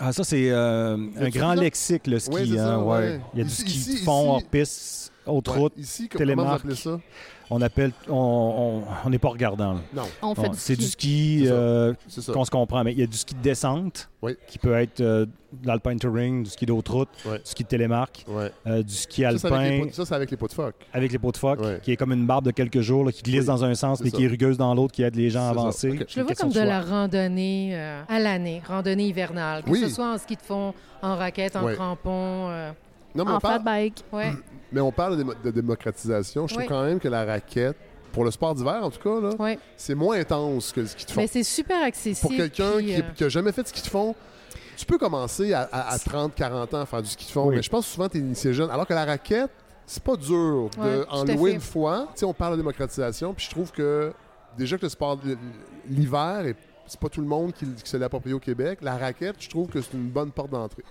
[0.00, 2.30] Ah, ça, c'est euh, un grand lexique, le ski.
[2.34, 2.98] Oui, ça, hein, ouais.
[2.98, 3.20] ouais.
[3.32, 5.58] Il y a du Ici- ski de fond, ici- hors piste, Ouais.
[5.58, 5.72] route.
[5.76, 6.62] Ici, comme- télémarque.
[6.62, 7.04] comment vous appelez ça?
[7.50, 7.92] On appelle...
[8.10, 9.72] On on- on n'est pas regardant.
[9.74, 9.80] là.
[9.94, 10.84] Non, On fait Bon, du c'est ski.
[10.84, 11.94] du ski euh,
[12.32, 12.84] qu'on se comprend.
[12.84, 14.36] Mais il y a du ski de descente Oui.
[14.48, 17.38] qui peut être euh, de l'alpine touring, du ski d'autre route, Ouais.
[17.38, 18.52] du ski de télémarque, Ouais.
[18.66, 20.74] euh, du ski Ça, c'est avec les alpin Ça, c'est avec les pots de phoque.
[20.92, 23.22] avec les pots de phoque, qui est comme une barbe de quelques jours, là, qui
[23.22, 24.16] glisse Oui, dans un sens, mais ça.
[24.18, 26.00] qui est rugueuse dans l'autre, qui aide les gens à avancer.
[26.06, 29.62] Je le vois comme de la randonnée euh, à l'année, randonnée hivernale.
[29.62, 29.80] Que Oui.
[29.80, 32.48] ce soit en ski de fond, en raquette, en crampon.
[32.50, 32.72] euh,
[33.14, 34.04] Non, mais En parle, bike.
[34.12, 34.32] ouais.
[34.72, 36.46] Mais on parle de, démo- de démocratisation.
[36.46, 36.68] Je trouve Oui.
[36.68, 37.76] quand même que la raquette,
[38.12, 41.10] pour le sport d'hiver en tout cas, là, c'est moins intense que le ski de
[41.10, 41.20] fond.
[41.20, 42.20] Mais c'est super accessible.
[42.28, 44.14] Pour quelqu'un puis, qui, euh, n'a jamais fait de ski de fond,
[44.76, 47.48] tu peux commencer à, à- à 30, 40 ans à faire du ski de fond,
[47.48, 47.56] Oui.
[47.56, 48.70] mais je pense que souvent tu es initié jeune.
[48.70, 49.50] Alors que la raquette,
[49.86, 52.08] c'est pas dur de Ouais, en louer une fois.
[52.14, 54.12] Tu sais, on parle de démocratisation, puis je trouve que
[54.56, 55.36] déjà que le sport de-
[55.88, 56.54] l'hiver, et
[56.86, 58.78] c'est pas tout le monde qui, qui se l'approprie au Québec.
[58.82, 60.82] La raquette, je trouve que c'est une bonne porte d'entrée.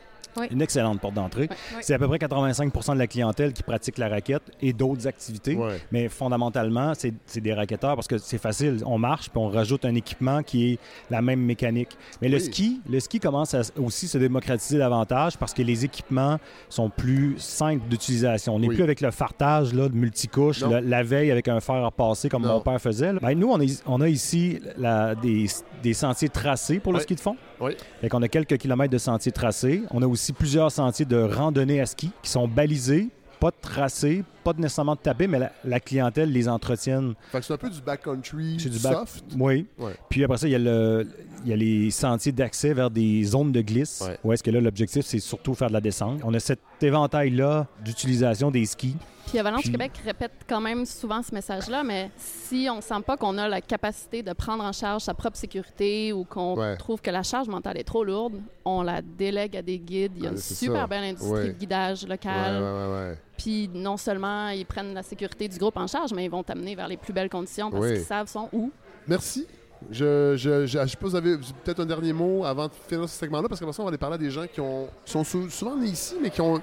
[0.51, 1.49] Une excellente porte d'entrée.
[1.81, 5.57] C'est à peu près 85 de la clientèle qui pratique la raquette et d'autres activités.
[5.91, 8.81] Mais fondamentalement, c'est des raquetteurs parce que c'est facile.
[8.85, 11.89] On marche puis on rajoute un équipement qui est la même mécanique.
[12.21, 16.37] Mais le ski, le ski commence à aussi se démocratiser davantage parce que les équipements
[16.69, 18.55] sont plus simples d'utilisation.
[18.55, 18.75] On n'est Oui.
[18.75, 20.69] plus avec le fartage là, de multicouche, Non.
[20.69, 22.55] la, la veille avec un fer à repasser comme Non.
[22.55, 23.13] mon père faisait.
[23.13, 25.45] Ben, nous, on, est- on a ici la- des,
[25.83, 27.03] des sentiers tracés pour le Oui.
[27.03, 27.35] ski de fond.
[27.59, 27.71] Oui.
[28.01, 29.83] Fait qu'on a quelques kilomètres de sentiers tracés.
[29.91, 33.09] On a aussi plusieurs sentiers de randonnée à ski qui sont balisés,
[33.39, 37.13] pas de tracés, pas de nécessairement de tapés, mais la, la clientèle les entretienne.
[37.31, 39.25] Fait que c'est un peu du backcountry du back- soft.
[39.37, 39.67] Oui.
[39.77, 39.93] Ouais.
[40.09, 41.07] Puis après ça, il y a, le,
[41.43, 44.03] il y a les sentiers d'accès vers des zones de glisse.
[44.07, 44.17] Ouais.
[44.23, 46.19] Où est-ce que là, l'objectif, c'est surtout faire de la descente.
[46.23, 48.95] On a cet éventail-là d'utilisation des skis.
[49.27, 53.17] Puis Avalanche Puis- Québec répète quand même souvent ce message-là, mais si on sent pas
[53.17, 56.77] qu'on a la capacité de prendre en charge sa propre sécurité ou qu'on Ouais.
[56.77, 60.13] trouve que la charge mentale est trop lourde, on la délègue à des guides.
[60.15, 60.87] Il y a une super ça.
[60.87, 61.47] belle industrie Ouais.
[61.49, 62.61] de guidage local.
[62.63, 63.17] ouais.
[63.37, 66.73] Puis non seulement ils prennent la sécurité du groupe en charge, mais ils vont t'amener
[66.75, 68.71] vers les plus belles conditions parce qu'ils savent sont où.
[69.07, 69.45] Merci.
[69.91, 73.07] Je, je, je, je sais pas, vous avez peut-être un dernier mot avant de finir
[73.07, 75.23] ce segment-là, parce qu'après ça, on va aller parler à des gens qui ont, sont
[75.23, 76.59] sou- souvent nés ici, mais qui ont,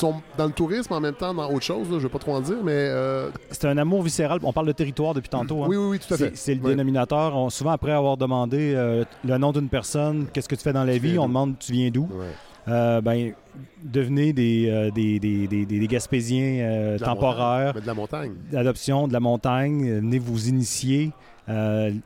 [0.00, 1.90] sont dans le tourisme en même temps dans autre chose.
[1.90, 4.38] là, je vais pas trop en dire, mais euh, C'est un amour viscéral.
[4.42, 5.62] On parle de territoire depuis tantôt.
[5.64, 5.66] hein.
[5.68, 6.36] oui, oui, oui, tout à fait.
[6.36, 7.34] c'est le dénominateur.
[7.36, 10.84] On- souvent, après avoir demandé euh, le nom d'une personne, qu'est-ce que tu fais dans
[10.84, 12.02] la Tu vie, on demande tu viens d'où?
[12.12, 12.26] Ouais.
[12.68, 13.32] Euh, ben,
[13.82, 18.32] devenez des, euh, des, des, des, des- Gaspésiens euh, De temporaires, de la montagne.
[18.52, 20.00] d'adoption de la montagne.
[20.00, 21.12] Venez vous initier.
[21.48, 21.52] Il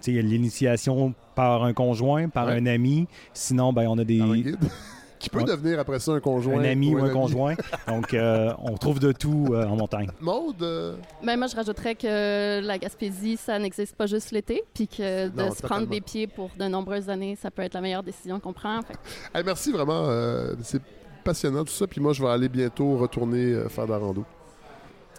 [0.06, 2.58] y a l'initiation par un conjoint, par Ouais.
[2.60, 3.08] un ami.
[3.34, 4.56] Sinon, ben, on a des, Par un guide.
[5.22, 5.44] qui peut Ouais.
[5.44, 6.58] devenir après ça un conjoint.
[6.60, 7.12] un ami ou un ami.
[7.12, 7.54] conjoint.
[7.88, 10.08] Donc, euh, on trouve de tout euh, en montagne.
[10.20, 14.88] Maude, euh, Ben, moi, je rajouterais que la Gaspésie, ça n'existe pas juste l'été, puis
[14.88, 17.80] que de Non, se prendre des pieds pour de nombreuses années, ça peut être la
[17.80, 18.82] meilleure décision qu'on prend.
[18.82, 18.98] Fait que
[19.38, 20.08] hey, merci vraiment.
[20.08, 20.82] euh, c'est
[21.24, 21.86] passionnant tout ça.
[21.86, 24.24] Puis moi, je vais aller bientôt retourner euh, faire de la rando.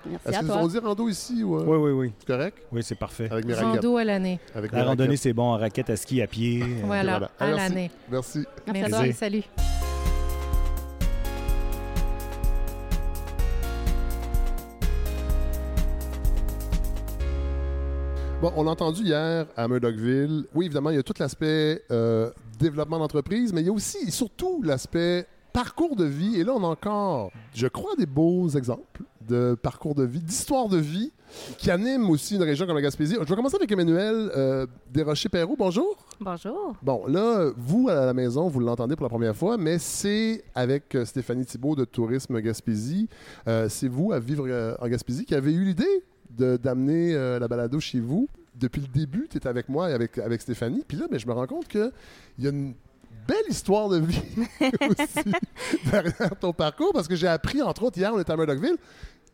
[0.06, 0.58] merci Est-ce à que toi.
[0.62, 2.13] on dit rando ici ou euh, Oui, oui, oui.
[2.20, 2.58] c'est correct?
[2.74, 3.30] Oui, c'est parfait.
[3.32, 3.76] Avec mes raquettes.
[3.84, 4.39] Rando à l'année.
[4.54, 5.22] Avec La randonnée, raquettes.
[5.22, 6.62] c'est bon en raquette, à ski, à pied.
[6.84, 7.32] Voilà, voilà.
[7.39, 7.58] à Merci.
[7.70, 7.92] l'année.
[8.12, 8.44] Merci.
[8.68, 9.00] Merci à toi.
[9.04, 9.44] Merci, salut.
[18.43, 20.47] Bon, on l'a entendu hier à Murdochville.
[20.53, 22.29] Oui, évidemment, il y a tout l'aspect euh,
[22.60, 26.36] développement d'entreprise, mais il y a aussi et surtout l'aspect parcours de vie.
[26.36, 30.67] Et là, on a encore, je crois, des beaux exemples de parcours de vie, d'histoire
[30.67, 31.13] de vie
[31.58, 33.15] qui animent aussi une région comme la Gaspésie.
[33.17, 35.56] Je vais commencer avec Emmanuel euh, Desrochers-Perrault.
[35.58, 36.06] Bonjour.
[36.19, 36.75] Bonjour.
[36.82, 40.93] Bon, là, vous, à la maison, vous l'entendez pour la première fois, mais c'est avec
[40.95, 43.08] euh, Stéphanie Thibault de Tourisme Gaspésie.
[43.47, 46.03] Euh, c'est vous, à vivre en Gaspésie, qui avez eu l'idée
[46.38, 48.28] d'amener euh, la balado chez vous.
[48.56, 50.84] Depuis le début, tu es avec moi et avec, avec Stéphanie.
[50.88, 51.91] Puis là, ben, je me rends compte qu'il
[52.39, 52.74] y a une
[53.28, 54.22] belle histoire de vie
[54.89, 55.32] aussi
[55.89, 58.78] derrière ton parcours, parce que j'ai appris, entre autres, hier, on était à Murdochville,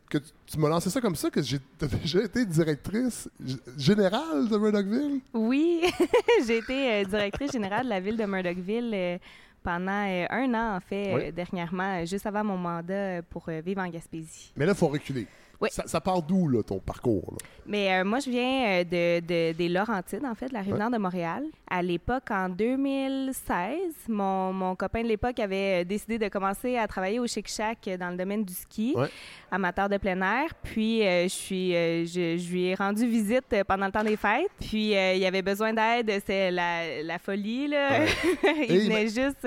[0.09, 3.29] que tu, tu m'as lancé ça comme ça, que j'ai déjà été directrice
[3.77, 5.19] générale de Murdochville?
[5.33, 5.81] Oui,
[6.47, 9.17] j'ai été euh, directrice générale de la ville de Murdochville euh,
[9.63, 11.31] pendant euh, un an, en fait, Oui.
[11.33, 14.51] dernièrement, juste avant mon mandat pour vivre en Gaspésie.
[14.55, 15.27] Mais là, il faut reculer.
[15.61, 15.69] Oui.
[15.71, 17.31] Ça, ça part d'où, là, ton parcours?
[17.33, 17.37] là?
[17.65, 20.75] Mais euh, moi, je viens euh, de, de- des Laurentides, en fait, de la rive
[20.75, 21.43] nord de Montréal.
[21.69, 26.87] À l'époque, en 2016, mon, mon copain de l'époque avait euh, décidé de commencer à
[26.87, 29.07] travailler au Chic Shack dans le domaine du ski, Ouais.
[29.51, 30.49] amateur de plein air.
[30.63, 34.17] Puis, euh, je, suis, euh, je, je lui ai rendu visite pendant le temps des
[34.17, 34.47] fêtes.
[34.59, 36.11] Puis, il avait besoin d'aide.
[36.25, 38.05] C'est la, la folie, là.
[38.67, 39.45] il Et venait juste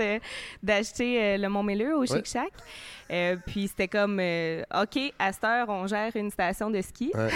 [0.63, 2.23] d'acheter le Mont-Méleux au Chic Ouais.
[2.25, 2.53] Shack.
[3.47, 7.13] Puis, c'était comme, OK, à cette heure, on gère une station de ski.
[7.15, 7.31] Ouais.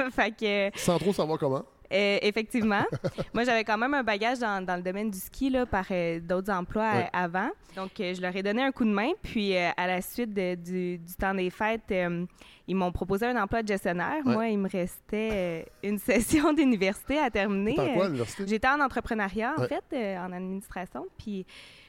[0.10, 0.32] fait
[0.72, 0.78] que...
[0.78, 1.64] Sans trop savoir comment.
[1.92, 2.84] Euh, effectivement.
[3.34, 6.20] Moi, j'avais quand même un bagage dans, dans le domaine du ski là, par euh,
[6.20, 7.02] d'autres emplois Ouais.
[7.04, 7.50] euh, avant.
[7.76, 9.10] Donc, je leur ai donné un coup de main.
[9.22, 11.92] Puis, à la suite de- du, du temps des fêtes,
[12.66, 14.24] ils m'ont proposé un emploi de gestionnaire.
[14.24, 14.32] Ouais.
[14.32, 17.78] Moi, il me restait une session d'université à terminer.
[17.78, 18.08] En quoi?
[18.46, 19.68] J'étais en entrepreneuriat, en Ouais.
[19.90, 21.06] fait, en administration.
[21.18, 21.44] Puis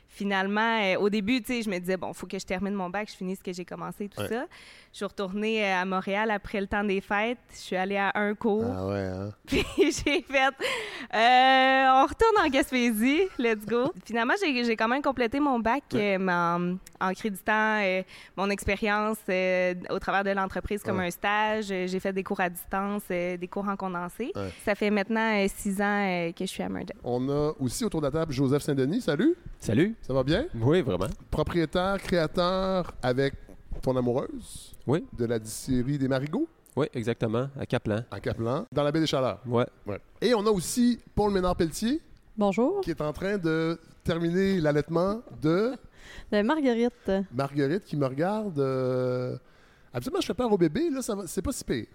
[0.08, 2.90] finalement, au début, tu sais, je me disais, bon, il faut que je termine mon
[2.90, 4.46] bac, je finisse ce que j'ai commencé, tout ça.
[4.94, 7.40] Je suis retournée euh, à Montréal après le temps des fêtes.
[7.52, 8.64] Je suis allée à un cours.
[8.72, 9.32] Ah ouais, hein?
[9.48, 10.54] Puis j'ai fait,
[11.16, 13.92] euh, on retourne en Gaspésie, let's go.
[14.06, 16.16] Finalement, j'ai j'ai quand même complété mon bac Ouais.
[16.20, 18.04] euh, en, en créditant euh,
[18.38, 21.08] mon expérience euh, au travers de l'entreprise comme Ouais.
[21.08, 21.66] un stage.
[21.70, 24.32] J'ai fait des cours à distance, euh, des cours en condensé.
[24.36, 24.50] Ouais.
[24.64, 26.96] Ça fait maintenant euh, six ans euh, que je suis à Murdoch.
[27.04, 29.02] On a aussi autour de la table Joseph Saint-Denis.
[29.02, 29.96] Salut, Salut.
[30.04, 30.46] ça va bien?
[30.54, 31.08] Oui, vraiment.
[31.32, 33.34] Propriétaire, créateur avec
[33.84, 35.06] ton amoureuse Oui.
[35.16, 37.50] de la distillerie des Marigots Oui, exactement.
[37.60, 38.02] À Caplan.
[38.10, 39.40] à Caplan, dans la baie des Chaleurs.
[39.46, 39.66] Ouais.
[40.22, 42.02] Et on a aussi Paul Ménard-Pelletier
[42.36, 45.74] Bonjour, qui est en train de terminer l'allaitement de
[46.34, 47.12] Euh, Marguerite.
[47.34, 48.58] Marguerite qui me regarde.
[48.60, 49.38] euh,
[49.94, 51.86] Absolument, je fais peur au bébé, là, ça va- c'est pas si pire.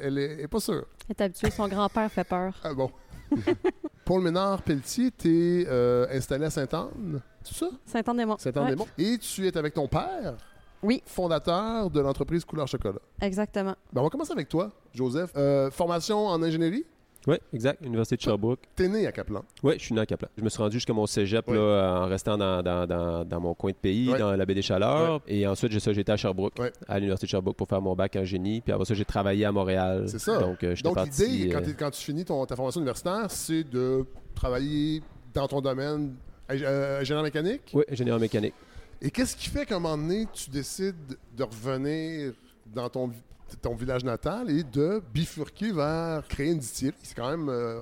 [0.00, 0.84] Elle est, est pas sûre.
[1.08, 2.52] Elle est habituée, son grand-père fait peur.
[2.62, 2.90] Ah bon?
[4.04, 7.68] Paul Ménard-Pelletier, t'es euh, installé à Sainte-Anne, c'est ça?
[7.86, 8.38] Saint-Anne-des-Monts.
[8.38, 8.88] Sainte-Anne-des-Monts.
[8.98, 10.34] Et tu es avec ton père,
[10.82, 11.02] Oui.
[11.06, 13.00] fondateur de l'entreprise Couleur Chocolat.
[13.20, 13.74] Exactement.
[13.92, 15.30] Ben, on va commencer avec toi, Joseph.
[15.36, 16.84] Euh, formation en ingénierie?
[17.26, 17.84] Oui, exact.
[17.84, 18.60] Université de Sherbrooke.
[18.74, 19.44] T'es né à Caplan.
[19.62, 20.30] Oui, je suis né à Caplan.
[20.38, 23.52] Je me suis rendu jusqu'à mon cégep là, en restant dans, dans, dans, dans mon
[23.52, 25.20] coin de pays, dans la baie des Chaleurs.
[25.28, 26.54] Et ensuite, j'ai ça, j'étais à Sherbrooke,
[26.88, 28.62] à l'Université de Sherbrooke pour faire mon bac en génie.
[28.62, 30.06] Puis après ça, j'ai travaillé à Montréal.
[30.08, 30.38] C'est ça.
[30.38, 34.06] Donc, euh, Donc, l'idée, quand, euh, quand tu finis ton, ta formation universitaire, c'est de
[34.34, 35.02] travailler
[35.34, 36.14] dans ton domaine
[36.50, 37.70] euh, ingénieur mécanique?
[37.74, 38.54] Oui, ingénieur mécanique.
[39.02, 40.94] Et qu'est-ce qui fait qu'à un moment donné, tu décides
[41.36, 42.32] de revenir
[42.66, 43.16] dans ton, vi-
[43.62, 46.96] ton village natal et de bifurquer vers créer une distillerie?
[47.02, 47.48] C'est quand même...
[47.48, 47.80] euh,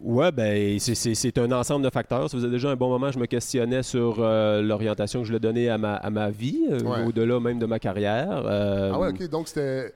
[0.00, 2.28] Ouais, ben c'est- un ensemble de facteurs.
[2.28, 5.30] Ça faisait déjà un bon moment que je me questionnais sur euh, l'orientation que je
[5.30, 7.04] voulais donner à ma, à ma vie, euh, Ouais.
[7.06, 8.42] au-delà même de ma carrière.
[8.44, 9.28] Euh, Ah ouais, OK.
[9.28, 9.94] Donc, c'était...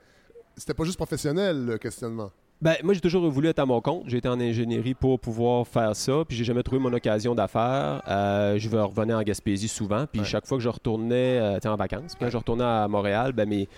[0.59, 2.31] C'était pas juste professionnel, le questionnement?
[2.63, 4.05] Ben, moi, j'ai toujours voulu être à mon compte.
[4.07, 8.03] J'ai été en ingénierie pour pouvoir faire ça, puis j'ai jamais trouvé mon occasion d'affaires.
[8.09, 10.27] Euh, je vais revenir en Gaspésie souvent, puis Ouais.
[10.27, 13.47] chaque fois que je retournais euh, en vacances, puis quand je retournais à Montréal, ben
[13.47, 13.69] mes,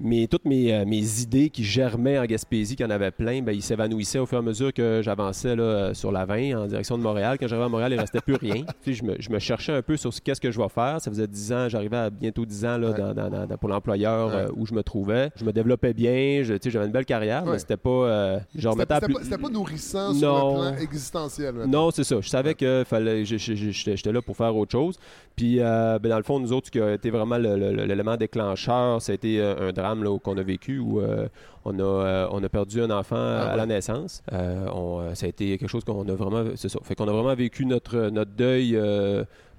[0.00, 3.42] mes, toutes mes, euh, mes idées qui germaient en Gaspésie, qu'il y en avait plein,
[3.42, 6.66] ben, ils s'évanouissaient au fur et à mesure que j'avançais euh, sur la 20 en
[6.66, 7.36] direction de Montréal.
[7.38, 8.64] Quand j'arrivais à Montréal, il restait plus rien.
[8.82, 10.68] Tu sais, je, me, je me cherchais un peu sur ce qu'est-ce que je vais
[10.68, 11.00] faire.
[11.00, 12.98] Ça faisait 10 ans, j'arrivais à bientôt 10 ans là, Ouais.
[12.98, 14.34] dans- dans- dans- dans- pour l'employeur Ouais.
[14.34, 15.30] euh, où je me trouvais.
[15.36, 17.52] Je me développais bien, j'avais une belle carrière, Ouais.
[17.52, 17.90] mais c'était pas...
[17.90, 20.64] euh, C'était plus- pas, nourrissant sur Non.
[20.64, 21.54] le plan existentiel.
[21.68, 22.16] non, c'est ça.
[22.20, 24.98] Je savais que fallait, j'étais là pour faire autre chose.
[25.36, 29.00] Puis, euh, ben, dans le fond, nous autres, ce qui a été vraiment l'élément déclencheur,
[29.02, 31.28] ça a été un drame là, qu'on a vécu où euh,
[31.64, 34.22] on, a, euh, on a perdu un enfant Ah à la naissance.
[34.32, 36.44] Euh, on, ça a été quelque chose qu'on a vraiment.
[36.56, 36.78] C'est ça.
[36.82, 38.78] Fait qu'on a vraiment vécu notre, notre deuil.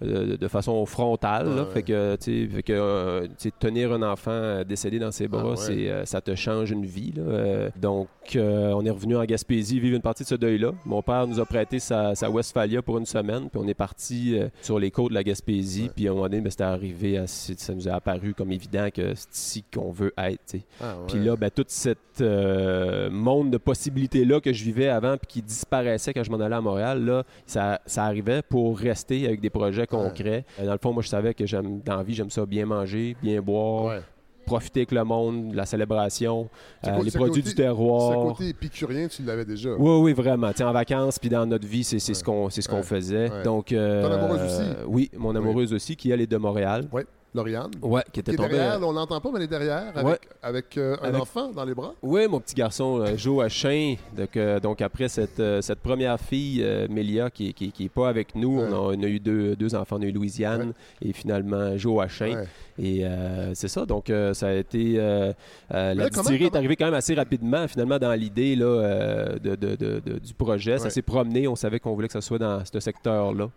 [0.03, 1.47] Euh, de, de façon frontale.
[1.47, 1.51] là.
[1.53, 1.73] Ouais, ouais.
[1.73, 3.27] Fait que, fait que euh,
[3.59, 5.55] tenir un enfant euh, décédé dans ses bras, Ah ouais.
[5.57, 7.13] c'est, ça te change une vie.
[7.15, 7.69] là.
[7.79, 10.71] Donc, on est revenu en Gaspésie vivre une partie de ce deuil-là.
[10.85, 14.37] Mon père nous a prêté sa, sa Westphalia pour une semaine, puis on est parti
[14.61, 15.89] sur les côtes de la Gaspésie.
[15.95, 18.87] Puis à un moment donné, ben, c'était arrivé, à- ça nous a apparu comme évident
[18.93, 20.55] que c'est ici qu'on veut être.
[20.81, 20.95] Ah.
[21.07, 25.41] Puis là, ben, tout cet euh, monde de possibilités-là que je vivais avant puis qui
[25.41, 29.49] disparaissait quand je m'en allais à Montréal, là, ça, ça arrivait pour rester avec des
[29.49, 30.45] projets concrets.
[30.59, 32.65] Euh, Dans le fond, moi, je savais que j'aime, dans la vie, j'aime ça bien
[32.65, 34.01] manger, bien boire, Ouais.
[34.45, 36.49] profiter avec le monde, la célébration,
[36.87, 38.11] euh, les produits côté- du terroir.
[38.11, 39.69] Ce côté épicurien, tu l'avais déjà.
[39.77, 40.51] Oui, oui, vraiment.
[40.61, 42.49] En vacances, puis dans notre vie, c'est ce qu'on
[42.83, 43.29] faisait.
[43.29, 43.43] Ouais.
[43.43, 44.69] Donc, euh, Ton amoureuse aussi?
[44.87, 46.87] Oui, mon amoureuse aussi, qui elle est de Montréal.
[47.33, 47.71] Lauriane.
[47.81, 48.49] Ouais, qui Qui était est tombée.
[48.49, 50.19] derrière, on l'entend pas, mais elle est derrière, avec, Ouais.
[50.43, 51.93] avec, euh, un Avec- enfant dans les bras.
[52.01, 53.95] Oui, mon petit garçon, euh, Joe Hachin.
[54.17, 57.85] Donc, euh, donc après cette, euh, cette première fille, euh, Mélia, qui n'est qui, qui
[57.85, 58.67] est pas avec nous, Ouais.
[58.69, 62.03] on, a, on a eu deux, deux enfants, on a eu Louisiane et finalement Joe
[62.03, 62.43] Hachin.
[62.83, 64.95] Et euh, c'est ça, donc euh, ça a été...
[64.97, 65.31] euh,
[65.69, 69.55] là, la comment- distillerie est arrivée quand même assez rapidement, finalement, dans l'idée là, de,
[69.55, 70.79] de- de- de- du projet.
[70.79, 73.49] Ça s'est promené, on savait qu'on voulait que ça soit dans ce secteur-là,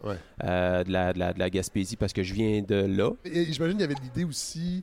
[0.84, 3.12] de, la, de la- de la Gaspésie, parce que je viens de là.
[3.24, 4.82] Et j'imagine qu'il y avait l'idée aussi,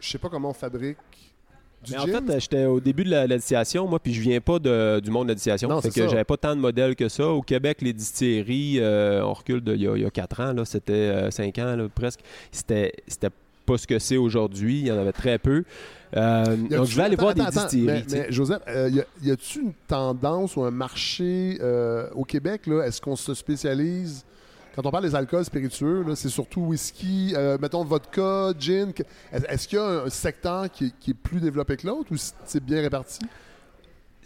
[0.00, 0.96] je sais pas comment on fabrique
[1.90, 4.58] Mais en fait, j'étais au début de la, la distillation, moi, puis je viens pas
[4.58, 5.68] de- du monde de la distillation.
[5.68, 7.28] Non, fait que j'avais pas tant de modèles que ça.
[7.28, 10.92] Au Québec, les distilleries, euh, on recule d'il y, y a 4 ans, là, c'était
[10.92, 12.20] euh, 5 ans là, presque.
[12.50, 13.28] C'était c'était
[13.66, 14.80] pas ce que c'est aujourd'hui.
[14.80, 15.64] Il y en avait très peu.
[16.16, 18.04] Euh, donc, je vais aller attends, voir attends, des distilleries.
[18.10, 22.24] Mais, mais Joseph, euh, y a- y a-tu une tendance ou un marché euh, au
[22.24, 22.62] Québec?
[22.84, 24.24] Est-ce qu'on se spécialise?
[24.74, 28.92] Quand on parle des alcools spiritueux, c'est surtout whisky, mettons vodka, gin.
[29.32, 32.16] Est-ce qu'il y a un, secteur qui est, qui est plus développé que l'autre ou
[32.44, 33.20] c'est bien réparti?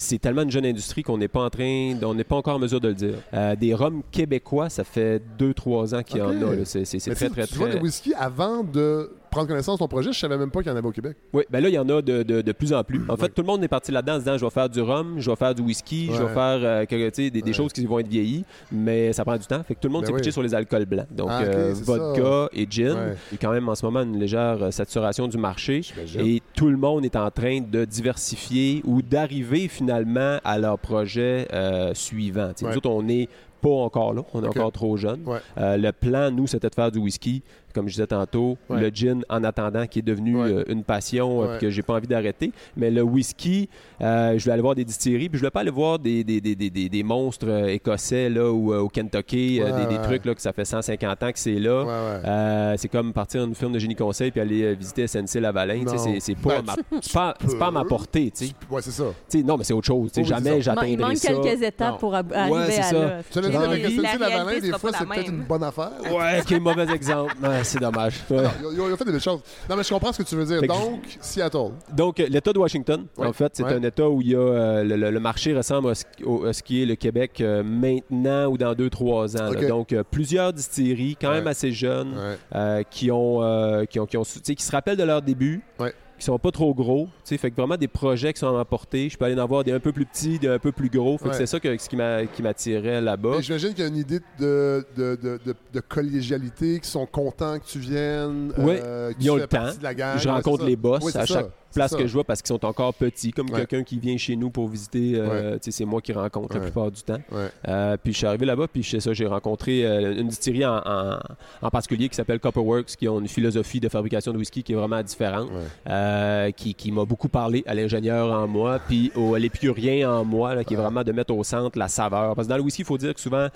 [0.00, 2.58] c'est tellement une jeune industrie qu'on n'est pas en train, on n'est pas encore en
[2.58, 3.14] mesure de le dire.
[3.34, 6.64] Euh, des rhums québécois, ça fait 2-3 ans qu'il y en a.
[6.64, 7.76] C'est très, tu- très, tu vois, très...
[7.76, 10.74] le whisky, avant de prendre connaissance de ton projet, je savais même pas qu'il y
[10.74, 11.16] en avait au Québec.
[11.32, 13.00] Oui, ben là, il y en a de, de- de plus en plus.
[13.08, 14.80] En fait, tout le monde est parti là-dedans en se disant je vais faire du
[14.80, 17.52] rhum, je vais faire du whisky, je vais faire euh, que- des, des Ouais.
[17.52, 19.62] choses qui vont être vieillies, mais ça prend du temps.
[19.62, 20.32] Fait que tout le monde Ben s'est pitché oui.
[20.32, 21.06] sur les alcools blancs.
[21.10, 22.96] Donc, Ah, euh, vodka et gin.
[23.30, 25.80] Il y a quand même en ce moment une légère euh, saturation du marché.
[26.18, 31.46] Et tout le monde est en train de diversifier ou d'arriver finalement à leur projet
[31.52, 32.50] euh, suivant.
[32.62, 33.28] Nous autres, on n'est
[33.60, 34.22] pas encore là.
[34.32, 34.96] On est encore trop.
[34.96, 35.38] Ouais.
[35.58, 38.56] Euh, le plan, nous, c'était de faire du whisky, comme je disais tantôt.
[38.68, 38.80] Ouais.
[38.80, 40.48] Le gin, en attendant, qui est devenu Ouais.
[40.50, 41.58] euh, une passion euh, Ouais.
[41.58, 42.52] que j'ai pas envie d'arrêter.
[42.76, 43.68] Mais le whisky,
[44.00, 46.40] euh, je vais aller voir des distilleries, puis je vais pas aller voir des, des,
[46.40, 49.86] des, des, des- des monstres euh, écossais là, ou euh, au Kentucky, euh, Ouais, des,
[49.94, 50.02] des ouais.
[50.04, 51.82] trucs là, que ça fait 150 ans que c'est là.
[51.82, 52.28] Ouais, ouais.
[52.28, 55.84] Euh, c'est comme partir d'une firme de génie conseil puis aller euh, visiter SNC Lavalin.
[56.20, 58.30] C'est, pas, Ben, à ma, c'est pas, c'est pas à ma portée.
[58.30, 58.52] tu sais.
[58.70, 59.04] Ouais, c'est ça.
[59.30, 60.10] Tu sais, non, mais c'est autre chose.
[60.12, 60.56] tu sais, Oui, c'est jamais ça.
[60.56, 61.32] Il j'atteindrai manque ça.
[61.32, 61.98] quelques étapes Non.
[61.98, 62.92] pour ab- Ouais, arriver à ça.
[62.98, 63.18] là.
[63.30, 63.52] Tu avec
[63.86, 65.90] SNC Lavalin, des fois, c'est peut-être une bonne affaire.
[66.12, 67.34] Ouais, quel mauvais exemple.
[67.60, 68.14] Ouais, c'est dommage.
[68.30, 68.42] Ouais.
[68.42, 69.40] Non, ils ont- ils ont fait des belles choses.
[69.68, 70.60] Non, mais je comprends ce que tu veux dire.
[70.60, 71.70] Fait Donc, Seattle.
[71.94, 73.26] Donc, euh, l'État de Washington, Ouais.
[73.26, 73.74] en fait, c'est Ouais.
[73.74, 76.44] un État où il y a, euh, le, le- le marché ressemble à ce, au-
[76.46, 79.50] à ce qui est le Québec euh, maintenant ou dans 2-3 ans.
[79.68, 82.38] Donc, euh, plusieurs distilleries, quand même assez jeunes, Ouais.
[82.54, 85.22] euh, qui, ont, euh, qui, ont, qui, ont- tu sais, qui se rappellent de leur
[85.22, 85.94] début, Ouais.
[86.20, 87.06] Qui sont pas trop gros.
[87.06, 89.08] tu sais, Fait que vraiment des projets qui sont portée.
[89.08, 91.18] Je peux aller en voir des un peu plus petits, des un peu plus gros.
[91.18, 93.40] Fait que c'est ça que, ce qui m'a- qui m'attirait là-bas.
[93.40, 97.58] J'imagine qu'il y a une idée de, de, de, de, de collégialité, qui sont contents
[97.58, 98.52] que tu viennes.
[98.58, 99.74] Oui, euh, que ils tu ont fais le temps.
[99.78, 100.18] de la gang.
[100.18, 102.64] Je rencontre les boss Oui, à ça, chaque place que je vois parce qu'ils sont
[102.64, 103.58] encore petits, comme Ouais.
[103.66, 105.12] quelqu'un qui vient chez nous pour visiter.
[105.16, 107.20] euh, C'est moi qui rencontre la plupart du temps.
[107.68, 110.78] Euh, puis je suis arrivé là-bas, puis c'est ça, j'ai rencontré euh, une distillerie en,
[110.84, 111.18] en-
[111.62, 114.76] en particulier qui s'appelle Copperworks, qui ont une philosophie de fabrication de whisky qui est
[114.76, 115.48] vraiment différente,
[115.88, 120.24] euh, qui, qui m'a beaucoup parlé à l'ingénieur en moi, puis au, à l'épicurien en
[120.24, 122.34] moi, là, qui est vraiment de mettre au centre la saveur.
[122.34, 123.48] Parce que dans le whisky, il faut dire que souvent,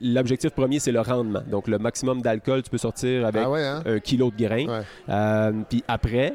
[0.00, 1.42] l'objectif premier, c'est le rendement.
[1.50, 3.82] Donc le maximum d'alcool, tu peux sortir avec Ah ouais, hein?
[3.86, 4.44] un kilo de.
[4.68, 4.80] Ouais.
[5.08, 6.34] Euh, puis après,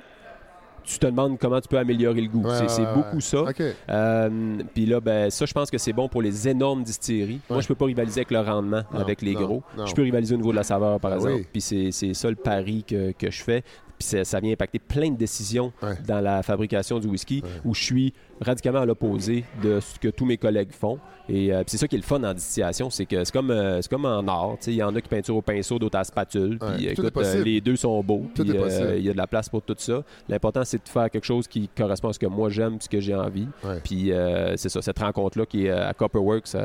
[0.84, 2.44] tu te demandes comment tu peux améliorer le goût.
[2.44, 2.94] Ouais, c'est ouais, c'est ouais.
[2.96, 3.42] beaucoup ça.
[3.44, 3.62] OK.
[3.90, 7.40] Euh, Puis là, ben, ça, je pense que c'est bon pour les énormes distilleries.
[7.50, 9.64] Moi, je peux pas rivaliser avec le rendement Non, avec les non, gros.
[9.78, 9.86] non.
[9.86, 11.34] Je peux rivaliser au niveau de la saveur, par Ah exemple.
[11.36, 11.48] oui.
[11.52, 13.64] Puis c'est c'est ça le pari que, que je fais.
[14.00, 15.72] Puis ça, ça vient impacter plein de décisions
[16.08, 20.26] dans la fabrication du whisky où je suis radicalement à l'opposé de ce que tous
[20.26, 21.00] mes collègues font.
[21.30, 23.82] Et euh, c'est ça qui est le fun en distillation, c'est que c'est comme, euh,
[23.82, 24.58] c'est comme en art.
[24.68, 26.60] Il y en a qui peinturent au pinceau, d'autres à la spatule.
[26.60, 28.26] Puis tout écoute, euh, les deux sont beaux.
[28.36, 28.58] Tout puis,
[28.98, 30.04] il y a de la place pour tout ça.
[30.28, 33.00] L'important, c'est de faire quelque chose qui correspond à ce que moi j'aime, ce que
[33.00, 33.48] j'ai envie.
[33.64, 33.80] Ouais.
[33.84, 34.12] Puis
[34.58, 36.56] c'est ça, cette rencontre-là qui est à Copperworks,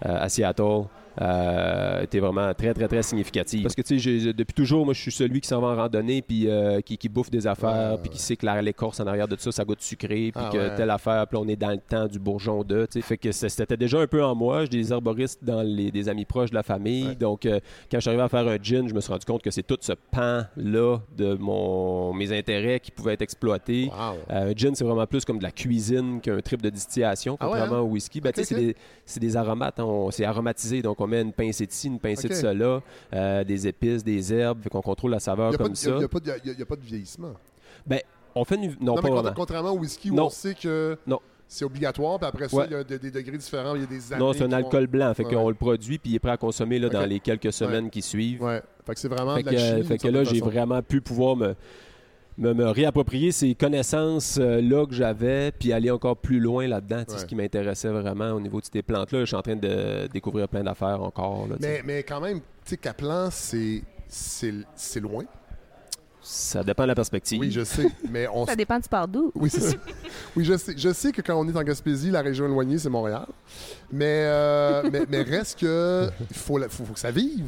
[0.00, 0.84] à Seattle,
[1.20, 3.62] euh, était vraiment très, très, très significative.
[3.62, 6.22] Parce que, tu sais, depuis toujours, moi, je suis celui qui s'en va en randonnée,
[6.22, 9.36] puis euh, qui, qui bouffe des affaires, puis qui sait que l'écorce en arrière de
[9.36, 10.74] ça, ça goûte sucré, puis Ah, que ouais.
[10.76, 12.86] telle affaire, puis on est dans le temps du bourgeon de.
[13.02, 14.62] Fait que c'était déjà un peu en moi.
[14.64, 17.08] J'ai des herboristes dans les, des amis proches de la famille.
[17.08, 17.14] Ouais.
[17.14, 19.42] Donc, euh, quand je suis arrivé à faire un gin, je me suis rendu compte
[19.42, 23.86] que c'est tout ce pan-là de mon, mes intérêts qui pouvaient être exploités.
[23.90, 24.16] Wow.
[24.30, 27.46] Euh, un gin, c'est vraiment plus comme de la cuisine qu'un trip de distillation, Ah
[27.46, 27.80] ouais, contrairement hein?
[27.80, 28.20] au whisky.
[28.20, 31.98] Ben, c'est des, aromates, hein, c'est aromatisé, donc on met une pincée de ci, une
[31.98, 32.82] pincée de cela,
[33.14, 35.90] euh, des épices, des herbes, qu'on contrôle la saveur n'y comme de- ça.
[35.96, 37.32] il y a pas de- a- a pas vieillissement.
[38.34, 38.70] On fait une...
[38.72, 39.22] Non, Non, pas mais vraiment.
[39.22, 40.26] contra- contrairement au whisky où Non.
[40.26, 41.20] on sait que Non.
[41.46, 42.66] c'est obligatoire, puis après ça, Ouais.
[42.68, 44.22] il y a des, des degrés différents, il y a des années.
[44.24, 45.34] Non, c'est un vont- alcool blanc, fait Ouais.
[45.34, 48.02] qu'on le produit, puis il est prêt à consommer là, dans les quelques semaines qui
[48.02, 48.42] suivent.
[48.42, 48.62] Ouais.
[48.86, 49.84] Fait que c'est vraiment Fait de que, la chimie.
[49.84, 51.54] fait que là, j'ai vraiment pu pouvoir me,
[52.38, 57.18] me, me réapproprier ces connaissances-là que j'avais, puis aller encore plus loin là-dedans, Ouais.
[57.18, 59.20] ce qui m'intéressait vraiment au niveau de ces plantes-là.
[59.20, 61.46] Je suis en train de découvrir plein d'affaires encore.
[61.48, 61.56] là.
[61.60, 65.24] Mais, mais quand même, tu sais, Caplan, c'est c'est c'est loin.
[66.20, 67.38] Ça dépend de la perspective.
[67.40, 67.86] Oui, je sais.
[68.10, 69.30] Mais on Ça dépend du pars d'où.
[69.34, 69.76] Oui, c'est ça.
[70.36, 72.88] Oui, je sais, je sais que quand on est en Gaspésie, la région éloignée, c'est
[72.90, 73.26] Montréal.
[73.90, 77.46] Mais, euh, mais, mais reste que il faut, la- faut, faut que ça vive.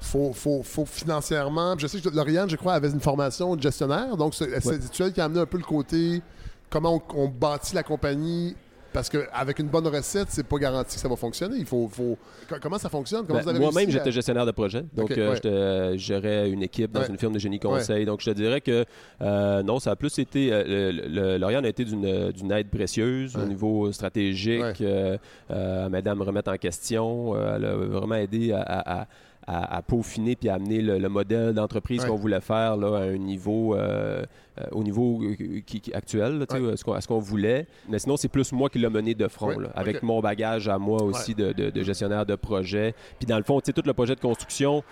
[0.00, 1.74] Faut, faut, faut financièrement.
[1.78, 4.16] Je sais que Lauriane, je crois, avait une formation de gestionnaire.
[4.16, 6.22] Donc, c'est c'est elle qui a amené un peu le côté
[6.70, 8.54] comment on, on bâtit la compagnie
[8.92, 11.56] Parce qu'avec une bonne recette, c'est pas garanti que ça va fonctionner.
[11.58, 12.16] Il faut, faut...
[12.48, 13.26] Co- Comment ça fonctionne?
[13.26, 14.82] Ben, Moi-même, à- j'étais gestionnaire de projet.
[14.94, 15.34] Donc, Ok, euh, ouais.
[15.36, 17.08] j'étais- euh, je gérais une équipe dans Ouais.
[17.08, 18.06] une firme de génie conseil.
[18.06, 18.84] Donc, je te dirais que
[19.20, 20.52] euh, non, ça a plus été.
[20.52, 25.18] euh, le- le- L'Oriane a été d'une d'une aide précieuse au niveau stratégique, euh,
[25.50, 27.34] euh, à m'aider à me remettre en question.
[27.36, 28.60] Euh, elle a vraiment aidé à.
[28.62, 29.06] à- à-
[29.50, 32.08] à, à peaufiner puis à amener le, le modèle d'entreprise Ouais.
[32.08, 34.22] qu'on voulait faire là, à un niveau euh,
[34.60, 35.34] euh, au niveau euh,
[35.66, 36.76] qui, qui- actuel là, Ouais.
[36.76, 39.70] ce qu'on- voulait mais sinon c'est plus moi qui l'ai mené de front Ouais, là,
[39.74, 43.42] avec mon bagage à moi aussi de, de- de gestionnaire de projet puis dans le
[43.44, 44.84] fond tout le projet de construction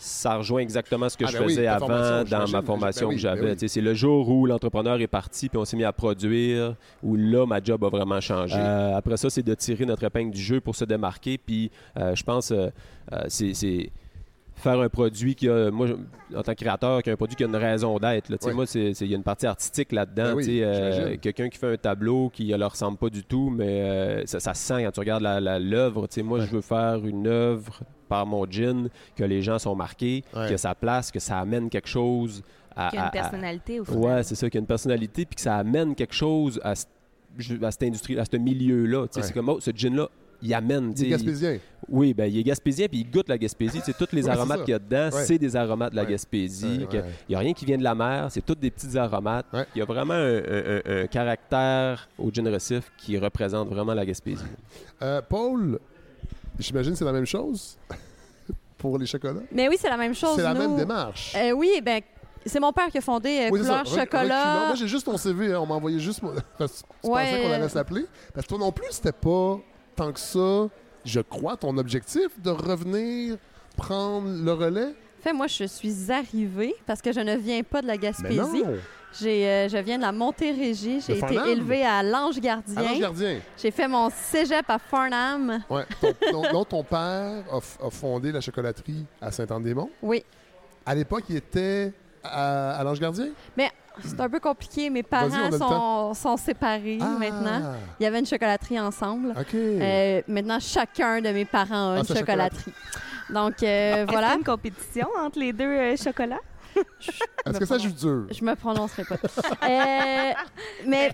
[0.00, 3.10] ça rejoint exactement ce que Ah, je ben faisais avant formation, dans ma formation Ben
[3.10, 3.40] oui, que j'avais.
[3.42, 3.68] ben oui.
[3.68, 7.44] C'est le jour où l'entrepreneur est parti puis on s'est mis à produire, où là,
[7.46, 8.56] ma job a vraiment changé.
[8.56, 11.36] Euh, après ça, c'est de tirer notre épingle du jeu pour se démarquer.
[11.36, 12.68] Puis euh, je pense euh,
[13.28, 13.90] c'est
[14.58, 15.88] faire un produit qui a, moi,
[16.34, 18.28] en tant que créateur, qui a un produit qui a une raison d'être.
[18.28, 18.36] là.
[18.38, 18.54] Tu sais, Ouais.
[18.54, 20.24] Moi, il y a une partie artistique là-dedans.
[20.30, 21.16] Ben oui, tu sais, euh.
[21.20, 24.40] Quelqu'un qui fait un tableau qui ne leur ressemble pas du tout, mais euh, ça,
[24.40, 26.06] ça se sent quand tu regardes la- la- l'œuvre.
[26.06, 29.74] Tu sais, moi, je veux faire une œuvre par mon gin, que les gens sont
[29.74, 30.48] marqués, Ouais.
[30.48, 32.42] que ça place, que ça amène quelque chose
[32.74, 32.88] à...
[32.90, 34.00] Qui a à- une à- personnalité au final.
[34.00, 36.74] Ouais, c'est ça, qu'il y a une personnalité, puis que ça amène quelque chose à,
[36.74, 39.06] cette industrie, à ce milieu-là.
[39.06, 39.26] Tu sais, Ouais.
[39.26, 40.08] C'est comme, oh, ce gin-là,
[40.42, 40.94] il amène.
[40.94, 41.58] tu Des sais, Gaspésiens.
[41.88, 43.78] oui, ben, il est gaspésien, puis il goûte la Gaspésie.
[43.80, 45.24] Tu sais, tous les Ouais, aromates qu'il y a dedans, Ouais.
[45.24, 46.10] c'est des aromates de la Ouais.
[46.10, 46.78] Gaspésie.
[46.80, 47.12] Ouais, que- ouais.
[47.28, 49.46] Il n'y a rien qui vient de la mer, c'est tous des petits aromates.
[49.52, 49.66] Ouais.
[49.74, 53.94] Il y a vraiment un, un- un- un caractère au gin récif qui représente vraiment
[53.94, 54.44] la Gaspésie.
[55.02, 55.78] Euh, Paul,
[56.58, 57.76] j'imagine que c'est la même chose
[58.78, 59.40] pour les chocolats?
[59.52, 60.36] Mais oui, c'est la même chose.
[60.36, 60.60] C'est la nous.
[60.60, 61.34] même démarche.
[61.36, 62.00] Euh, oui, ben,
[62.46, 63.60] c'est mon père qui a fondé euh, Oui.
[63.60, 64.66] Couleur Chocolat.
[64.68, 65.52] Moi, j'ai juste ton CV.
[65.52, 65.60] hein.
[65.60, 66.20] On m'a envoyé juste.
[66.58, 67.24] Parce que tu Ouais.
[67.24, 68.06] pensais qu'on allait s'appeler.
[68.32, 69.58] Parce que toi non plus, c'était pas
[69.98, 70.68] tant que ça,
[71.04, 73.36] je crois, ton objectif de revenir
[73.76, 74.94] prendre le relais?
[75.20, 78.62] Fait, moi, je suis arrivée parce que je ne viens pas de la Gaspésie.
[79.18, 81.00] J'ai, euh, je viens de la Montérégie.
[81.00, 82.98] J'ai été élevée à l'Ange Gardien.
[82.98, 83.40] Gardien.
[83.60, 85.64] J'ai fait mon cégep à Farnham.
[85.70, 85.84] Ouais.
[86.00, 89.90] Ton, ton- donc, ton père a, a fondé la chocolaterie à Saint-Anne-des-Monts?
[90.02, 90.22] Oui.
[90.86, 91.92] À l'époque, il était
[92.24, 93.28] à, à l'Ange Gardien?
[94.04, 94.90] C'est un peu compliqué.
[94.90, 97.16] Mes parents sont, sont séparés Ah!
[97.18, 97.74] maintenant.
[97.98, 99.30] Il y avait une chocolaterie ensemble.
[99.30, 99.54] OK.
[99.54, 102.72] Euh, maintenant, chacun de mes parents a Ah, une chocolaterie.
[103.30, 104.30] Donc, euh, Est-ce qu'il y voilà.
[104.30, 106.38] a une compétition entre les deux euh, chocolats?
[107.44, 108.26] Est-ce que ça joue dur?
[108.30, 109.16] Je me prononcerai pas.
[109.68, 110.32] Euh,
[110.86, 111.12] mais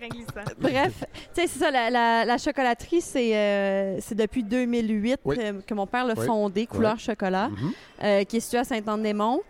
[0.59, 0.92] bref,
[1.34, 5.36] tu sais, c'est ça, la, la- la chocolaterie, c'est euh, depuis 2008 Oui.
[5.40, 6.26] euh, que mon père l'a Oui.
[6.26, 7.72] fondée, Couleur Chocolat, Mhm.
[8.02, 9.40] euh, qui est située à Saint-Anne-des-Monts.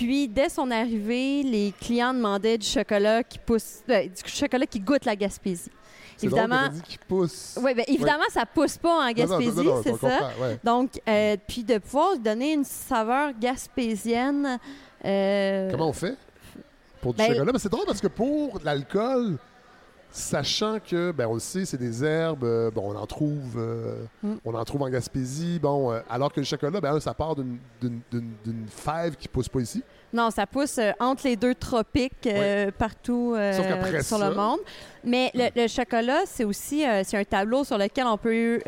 [0.00, 0.06] Ouais.
[0.06, 4.80] Puis, dès son arrivée, les clients demandaient du chocolat qui pousse, ben, du chocolat qui
[4.80, 5.70] goûte la Gaspésie.
[6.22, 7.58] Drôle Évidemment, dit qu'il pousse.
[7.62, 10.30] oui, ben, évidemment, ça pousse pas en Gaspésie, c'est ça.
[10.40, 10.58] ouais.
[10.64, 14.58] Donc, euh, puis de pouvoir donner une saveur gaspésienne.
[15.04, 16.16] euh, Comment on fait
[17.02, 17.52] pour du ben- chocolat?
[17.52, 19.36] Ben, c'est drôle parce que pour l'alcool,
[20.16, 23.96] sachant que, ben, on le sait, c'est des herbes, euh, bon, on en trouve, euh,
[24.22, 24.34] Mm.
[24.44, 27.58] on en trouve en Gaspésie, bon, euh, alors que le chocolat, ben, ça part d'une-
[28.68, 29.82] fève qui pousse pas ici.
[30.12, 32.28] Non, ça pousse entre les deux tropiques
[32.78, 33.64] partout sur
[34.18, 34.60] ça- le monde.
[35.04, 38.60] Mais le, le chocolat, c'est aussi c'est un tableau sur lequel on peut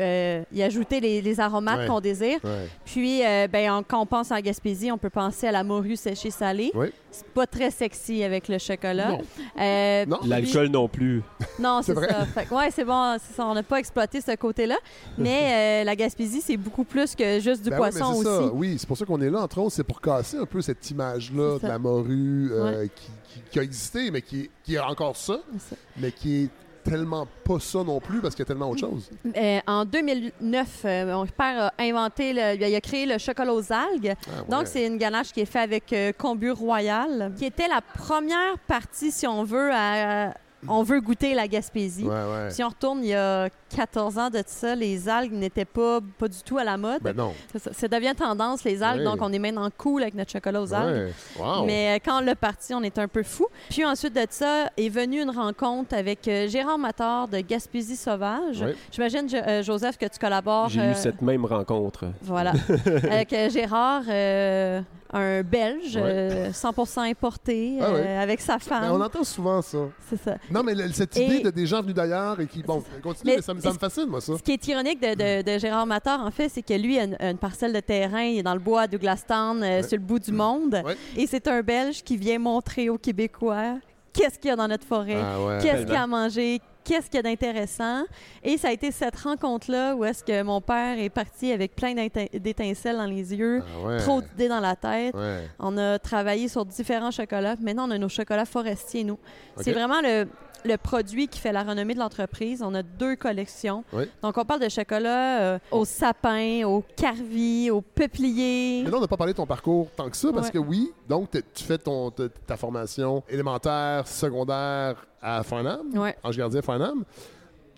[0.51, 2.39] y ajouter les, les aromates qu'on désire.
[2.85, 3.21] Puis,
[3.51, 6.71] ben, on- quand on pense en Gaspésie, on peut penser à la morue séchée salée.
[7.11, 9.09] C'est pas très sexy avec le chocolat.
[9.09, 9.21] Non.
[9.59, 10.17] Euh, Non.
[10.21, 11.21] puis- L'alcool non plus.
[11.59, 12.25] Non, C'est ça.
[12.25, 13.17] Fait que, ouais, c'est bon.
[13.19, 14.75] c'est ça, on n'a pas exploité ce côté-là.
[15.17, 18.23] Mais euh, la Gaspésie, c'est beaucoup plus que juste du Ben oui, mais poisson aussi.
[18.23, 18.53] ça.
[18.53, 20.89] Oui, c'est pour ça qu'on est là, entre autres, c'est pour casser un peu cette
[20.91, 24.79] image-là de la morue euh, qui, qui- qui a existé, mais qui est, qui est
[24.79, 25.75] encore ça, ça.
[25.97, 26.49] mais qui est
[26.83, 29.09] tellement pas ça non plus parce qu'il y a tellement autre chose.
[29.35, 33.71] Euh, en 2009, euh, mon père a inventé, le- il a créé le chocolat aux
[33.71, 34.13] algues.
[34.27, 34.47] Ah, ouais.
[34.49, 38.57] Donc, c'est une ganache qui est faite avec euh, Combu Royal, qui était la première
[38.67, 40.33] partie, si on veut, à,
[40.67, 42.03] on veut goûter la Gaspésie.
[42.05, 42.49] Ouais, ouais.
[42.51, 46.27] Si on retourne il y a 14 ans de ça, les algues n'étaient pas, pas
[46.27, 47.01] du tout à la mode.
[47.01, 47.33] Ben non.
[47.71, 49.05] Ça, devient tendance, les algues, Oui.
[49.05, 51.13] donc on est maintenant cool avec notre chocolat aux algues.
[51.39, 51.65] Wow.
[51.65, 53.47] Mais euh, quand on l'a parti, on était un peu fou.
[53.69, 58.61] Puis ensuite de ça est venue une rencontre avec euh, Gérard Mator de Gaspésie Sauvage.
[58.65, 58.73] Oui.
[58.91, 60.69] J'imagine, euh, Joseph, que tu collabores.
[60.69, 62.05] J'ai euh, eu cette même rencontre.
[62.21, 62.53] Voilà.
[63.09, 66.01] avec euh, Gérard, euh, un Belge, Ouais.
[66.05, 68.03] euh, 100% importé, Ah ouais.
[68.05, 68.91] euh, avec sa Ben, femme.
[68.91, 69.79] on entend souvent ça.
[70.07, 70.35] C'est ça.
[70.51, 72.61] Non, mais le- cette Et- idée de des gens venus d'ailleurs et qui.
[72.61, 74.37] Bon, continue, Mais- mais ça, ça me fascine, moi, ça.
[74.37, 77.03] Ce qui est ironique de, de- de Gérard Mator, en fait, c'est que lui a
[77.03, 79.83] une, a une parcelle de terrain, il est dans le bois à Douglastown, euh, Ouais.
[79.83, 80.81] sur le bout du monde.
[80.85, 80.95] Ouais.
[81.17, 83.75] Et c'est un Belge qui vient montrer aux Québécois
[84.13, 85.57] qu'est-ce qu'il y a dans notre forêt, Ah ouais.
[85.61, 88.03] qu'est-ce qu'il y a à manger, qu'est-ce qu'il y a d'intéressant.
[88.43, 91.93] Et ça a été cette rencontre-là où est-ce que mon père est parti avec plein
[91.93, 93.97] d'étin- d'étincelles dans les yeux, Ah ouais.
[93.99, 95.13] trop d'idées dans la tête.
[95.15, 95.47] Ouais.
[95.59, 97.55] On a travaillé sur différents chocolats.
[97.61, 99.19] Maintenant, on a nos chocolats forestiers, nous.
[99.61, 100.27] C'est vraiment le,
[100.65, 102.61] le produit qui fait la renommée de l'entreprise.
[102.63, 103.83] On a deux collections.
[103.93, 104.05] Oui.
[104.21, 108.83] Donc, on parle de chocolat euh, au sapin, au carvi, au peuplier.
[108.83, 110.53] Mais là, on n'a pas parlé de ton parcours tant que ça, parce Ouais.
[110.53, 116.15] que oui, donc tu fais ton, ta, ta formation élémentaire, secondaire à Farnham, Ouais.
[116.23, 117.03] ange gardien Farnham.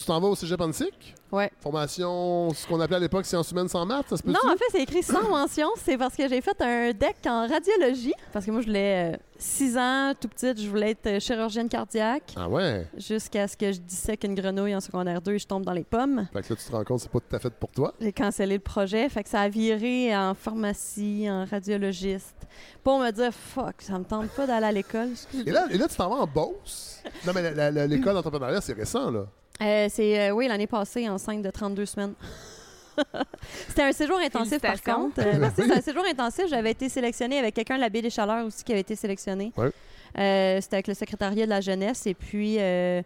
[0.01, 1.13] Tu t'en vas au cégep Antique?
[1.31, 1.51] Ouais.
[1.59, 4.57] Formation, ce qu'on appelait à l'époque sciences humaines sans maths, ça se peut Non, en
[4.57, 5.67] fait, c'est écrit sans mention.
[5.77, 8.15] C'est parce que j'ai fait un deck en radiologie.
[8.33, 12.33] Parce que moi, je voulais 6 ans, tout petite, je voulais être euh, chirurgienne cardiaque.
[12.35, 12.87] Ah ouais?
[12.97, 15.83] Jusqu'à ce que je dissèque une grenouille en secondaire 2 et je tombe dans les
[15.83, 16.27] pommes.
[16.33, 17.93] Fait que là, tu te rends compte que c'est pas tout à fait pour toi?
[18.01, 19.07] J'ai cancellé le projet.
[19.07, 22.37] Fait que ça a viré en pharmacie, en radiologiste.
[22.83, 25.09] Pour me dire, fuck, ça me tente pas d'aller à l'école.
[25.45, 27.03] Et là, et là tu t'en vas en Beauce?
[27.27, 29.27] Non, mais l'école d'entrepreneuriat, c'est récent, là.
[29.62, 32.14] Euh, c'est, euh, oui, l'année passée, enceinte de 32 semaines.
[33.68, 35.20] C'était un séjour intensif, par contre.
[35.22, 36.45] Euh, merci, c'est un séjour intensif.
[36.49, 39.51] J'avais été sélectionnée avec quelqu'un de la Baie des Chaleurs aussi qui avait été sélectionné.
[39.57, 39.72] Ouais.
[40.18, 42.05] Euh, C'était avec le secrétariat de la jeunesse.
[42.05, 43.01] Et puis, euh,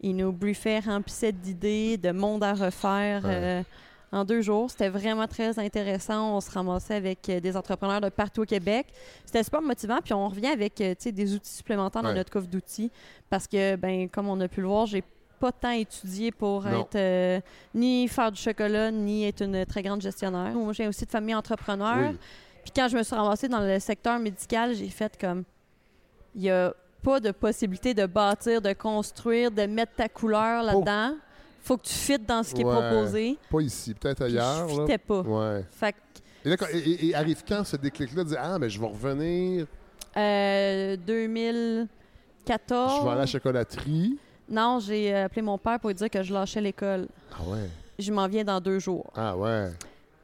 [0.00, 3.24] il nous briefait, remplissait d'idées, de monde à refaire.
[3.24, 3.30] Ouais.
[3.34, 3.62] euh,
[4.10, 6.36] en deux jours, c'était vraiment très intéressant.
[6.36, 8.86] On se ramassait avec des entrepreneurs de partout au Québec.
[9.26, 9.98] C'était super motivant.
[10.02, 12.14] Puis on revient avec des outils supplémentaires dans Ouais.
[12.14, 12.90] notre coffre d'outils.
[13.28, 15.04] Parce que, ben, comme on a pu le voir, j'ai
[15.38, 16.82] pas tant étudié pour Non.
[16.82, 17.40] être euh,
[17.74, 20.52] ni faire du chocolat, ni être une très grande gestionnaire.
[20.54, 22.10] Moi, j'ai aussi de famille entrepreneur.
[22.10, 22.16] Oui.
[22.62, 25.44] Puis quand je me suis ramassée dans le secteur médical, j'ai fait comme
[26.34, 26.72] il y a
[27.02, 31.14] pas de possibilité de bâtir, de construire, de mettre ta couleur là-dedans.
[31.62, 32.72] Faut que tu fites dans ce qui Ouais.
[32.72, 33.38] est proposé.
[33.50, 34.68] Pas ici, peut-être Puis ailleurs.
[34.68, 34.82] je là.
[34.82, 35.20] fitais pas.
[35.20, 35.64] Ouais.
[35.70, 35.98] Fait que,
[36.44, 39.66] Et, là, et- arrive quand ce déclic-là de dire Ah, mais je vais revenir,
[40.16, 41.88] euh, 2014.
[42.98, 44.18] je vais aller à la chocolaterie.
[44.48, 47.06] Non, j'ai euh, appelé mon père pour lui dire que je lâchais l'école.
[47.32, 47.68] Ah ouais?
[47.98, 49.10] Je m'en viens dans deux jours.
[49.14, 49.70] Ah ouais.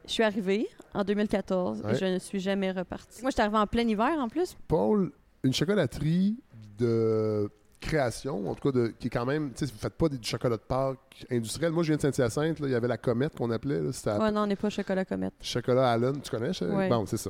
[0.07, 1.91] Je suis arrivée en 2014 Ouais.
[1.93, 3.21] et je ne suis jamais repartie.
[3.21, 4.55] Moi, je suis arrivée en plein hiver en plus.
[4.67, 5.11] Paul,
[5.43, 6.37] une chocolaterie
[6.79, 7.49] de
[7.81, 10.17] création, en tout cas, de, qui est quand même, tu sais, vous faites pas du
[10.21, 11.71] chocolat de Pâques industriel.
[11.71, 14.31] Moi, je viens de Saint-Hyacinthe, il y avait la comète qu'on appelait, là, à- Ouais,
[14.31, 15.33] non, on n'est pas chocolat comète.
[15.41, 16.49] chocolat Allen, tu connais?
[16.63, 16.89] Ouais.
[16.89, 17.29] Bon, c'est ça.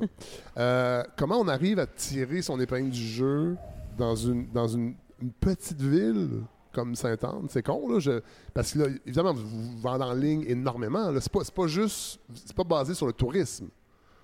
[0.56, 3.56] Euh, comment on arrive à tirer son épingle du jeu
[3.98, 6.42] dans une, dans une, une petite ville?
[6.76, 7.46] Comme Sainte-Anne?
[7.48, 7.98] C'est con, là.
[7.98, 8.20] je-
[8.54, 11.10] parce que, là, évidemment, vous, vous vendez en ligne énormément.
[11.10, 11.20] là.
[11.20, 12.20] C'est pas, c'est pas juste...
[12.34, 13.68] C'est pas basé sur le tourisme,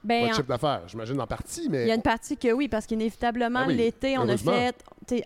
[0.04, 0.82] Ben, votre chiffre d'affaires.
[0.88, 1.82] J'imagine en partie, mais...
[1.84, 4.74] Il y a une partie que oui, parce qu'inévitablement, oui, l'été, on a fait.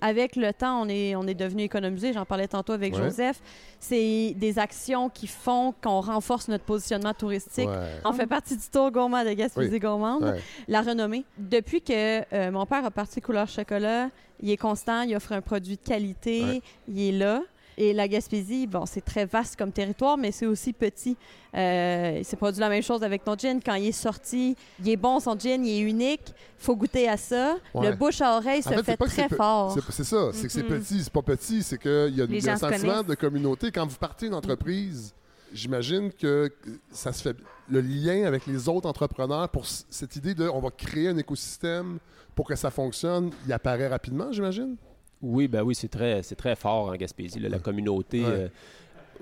[0.00, 2.12] Avec le temps, on est, on est devenu économisé.
[2.12, 3.02] J'en parlais tantôt avec Ouais.
[3.02, 3.40] Joseph.
[3.78, 7.68] C'est des actions qui font qu'on renforce notre positionnement touristique.
[7.68, 8.00] Ouais.
[8.04, 9.78] On fait partie du tour gourmand de Gaspésie Oui.
[9.78, 10.24] gourmande.
[10.24, 10.40] Ouais.
[10.68, 11.24] La renommée.
[11.38, 14.08] Depuis que euh, mon père a parti couleur chocolat,
[14.40, 17.42] il est constant, il offre un produit de qualité, il est là.
[17.78, 21.16] Et la Gaspésie, bon, c'est très vaste comme territoire, mais c'est aussi petit.
[21.54, 23.60] Euh, il s'est produit la même chose avec notre gin.
[23.64, 26.32] Quand il est sorti, il est bon, son gin, il est unique.
[26.58, 27.56] faut goûter à ça.
[27.74, 27.90] Ouais.
[27.90, 29.72] Le bouche à oreille se En fait, c'est très c'est fort.
[29.74, 30.80] C'est c'est ça, c'est que c'est Mhm.
[30.80, 33.14] petit, c'est pas petit, c'est qu'il y a Les il y a un sentiment de
[33.14, 33.70] communauté.
[33.70, 35.14] Quand vous partez une entreprise,
[35.52, 36.50] j'imagine que
[36.90, 37.36] ça se fait
[37.68, 41.98] le lien avec les autres entrepreneurs pour cette idée de on va créer un écosystème
[42.34, 44.76] pour que ça fonctionne, il apparaît rapidement, j'imagine?
[45.22, 48.30] Oui, ben oui, c'est très, c'est très fort en Gaspésie, là, la communauté Ouais.
[48.30, 48.48] euh,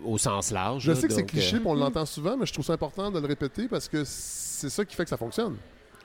[0.05, 0.82] au sens large.
[0.82, 3.11] Je là, sais que c'est cliché, euh, on l'entend souvent, mais je trouve ça important
[3.11, 5.57] de le répéter parce que c'est ça qui fait que ça fonctionne.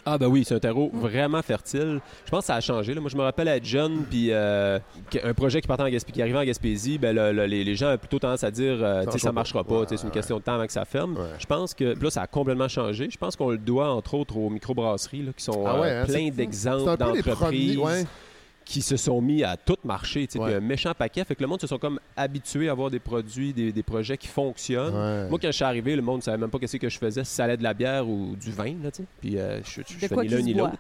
[0.06, 2.00] Ah ben oui, c'est un terreau vraiment fertile.
[2.26, 2.94] Je pense que ça a changé.
[2.94, 3.02] là.
[3.02, 4.80] Moi, je me rappelle être jeune, puis euh,
[5.24, 7.76] un projet qui partait en Gaspésie, qui arrivait en Gaspésie, ben, le- le- les, les
[7.76, 10.42] gens ont plutôt tendance à dire, euh, ça marchera pas, c'est une Ouais, question de
[10.44, 11.18] temps avant que ça ferme.
[11.18, 11.24] Ouais.
[11.38, 13.10] Je pense que là, ça a complètement changé.
[13.12, 16.06] Je pense qu'on le doit entre autres aux microbrasseries, là, qui sont Ah euh, hein,
[16.06, 17.78] plein d'exemples d'entreprises.
[18.70, 20.28] Qui se sont mis à tout marcher.
[20.28, 20.46] tu sais, Ouais.
[20.50, 21.24] puis un méchant paquet.
[21.24, 24.16] Fait que le monde se sont comme habitués à avoir des produits, des, des projets
[24.16, 24.94] qui fonctionnent.
[24.94, 25.28] Ouais.
[25.28, 27.24] Moi, quand je suis arrivé, le monde ne savait même pas qu'est-ce que je faisais,
[27.24, 28.76] si ça allait de la bière ou du vin.
[28.84, 29.08] Là, tu sais.
[29.22, 30.78] Puis euh, je, je, je De fais quoi ni qu'ils l'un ni l'autre.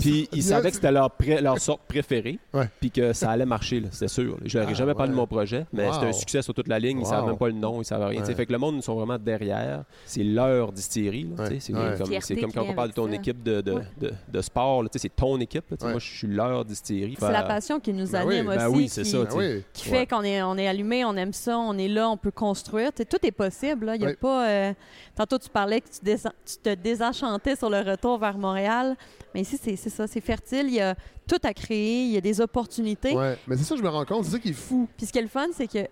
[0.00, 0.28] Puis ça.
[0.36, 1.10] ils savaient que c'était leur,
[1.58, 2.68] sorte préférée, Ouais.
[2.80, 4.36] puis que ça allait marcher, c'est sûr.
[4.44, 5.92] Je leur ai Ah, jamais parlé de mon projet, mais Wow.
[5.94, 6.98] c'était un succès sur toute la ligne.
[6.98, 7.10] Ils ne Wow.
[7.10, 8.20] savent même pas le nom, ils savent rien.
[8.20, 8.32] tu sais.
[8.32, 8.36] Ouais.
[8.36, 9.84] Fait que le monde, ils sont vraiment derrière.
[10.04, 11.30] C'est leur distillerie.
[11.60, 12.38] C'est Ouais.
[12.40, 13.82] comme, quand on parle de ton équipe de, de, Ouais.
[14.00, 14.84] de, de sport.
[14.94, 15.64] C'est ton équipe.
[15.80, 17.16] Moi, je suis leur distillerie.
[17.26, 18.76] C'est la passion qui nous Ben oui, anime ben aussi.
[18.76, 19.36] oui, c'est qui- ça, tu sais.
[19.36, 19.64] oui.
[19.72, 22.30] qui fait qu'on est, on est allumé, on aime ça, on est là, on peut
[22.30, 22.92] construire.
[22.92, 23.86] Tout est possible.
[23.86, 23.96] là.
[23.96, 24.16] Il y a Oui.
[24.16, 24.72] pas, euh,
[25.14, 28.96] Tantôt, tu parlais que tu, te désenchantais sur le retour vers Montréal.
[29.34, 30.66] Mais ici, c'est c'est ça, c'est fertile.
[30.68, 30.94] Il y a
[31.28, 33.14] tout à créer, il y a des opportunités.
[33.14, 33.36] Ouais.
[33.46, 34.88] Mais c'est ça, je me rends compte, c'est ça qui est fou.
[34.96, 35.86] Puis ce qui est le fun, c'est que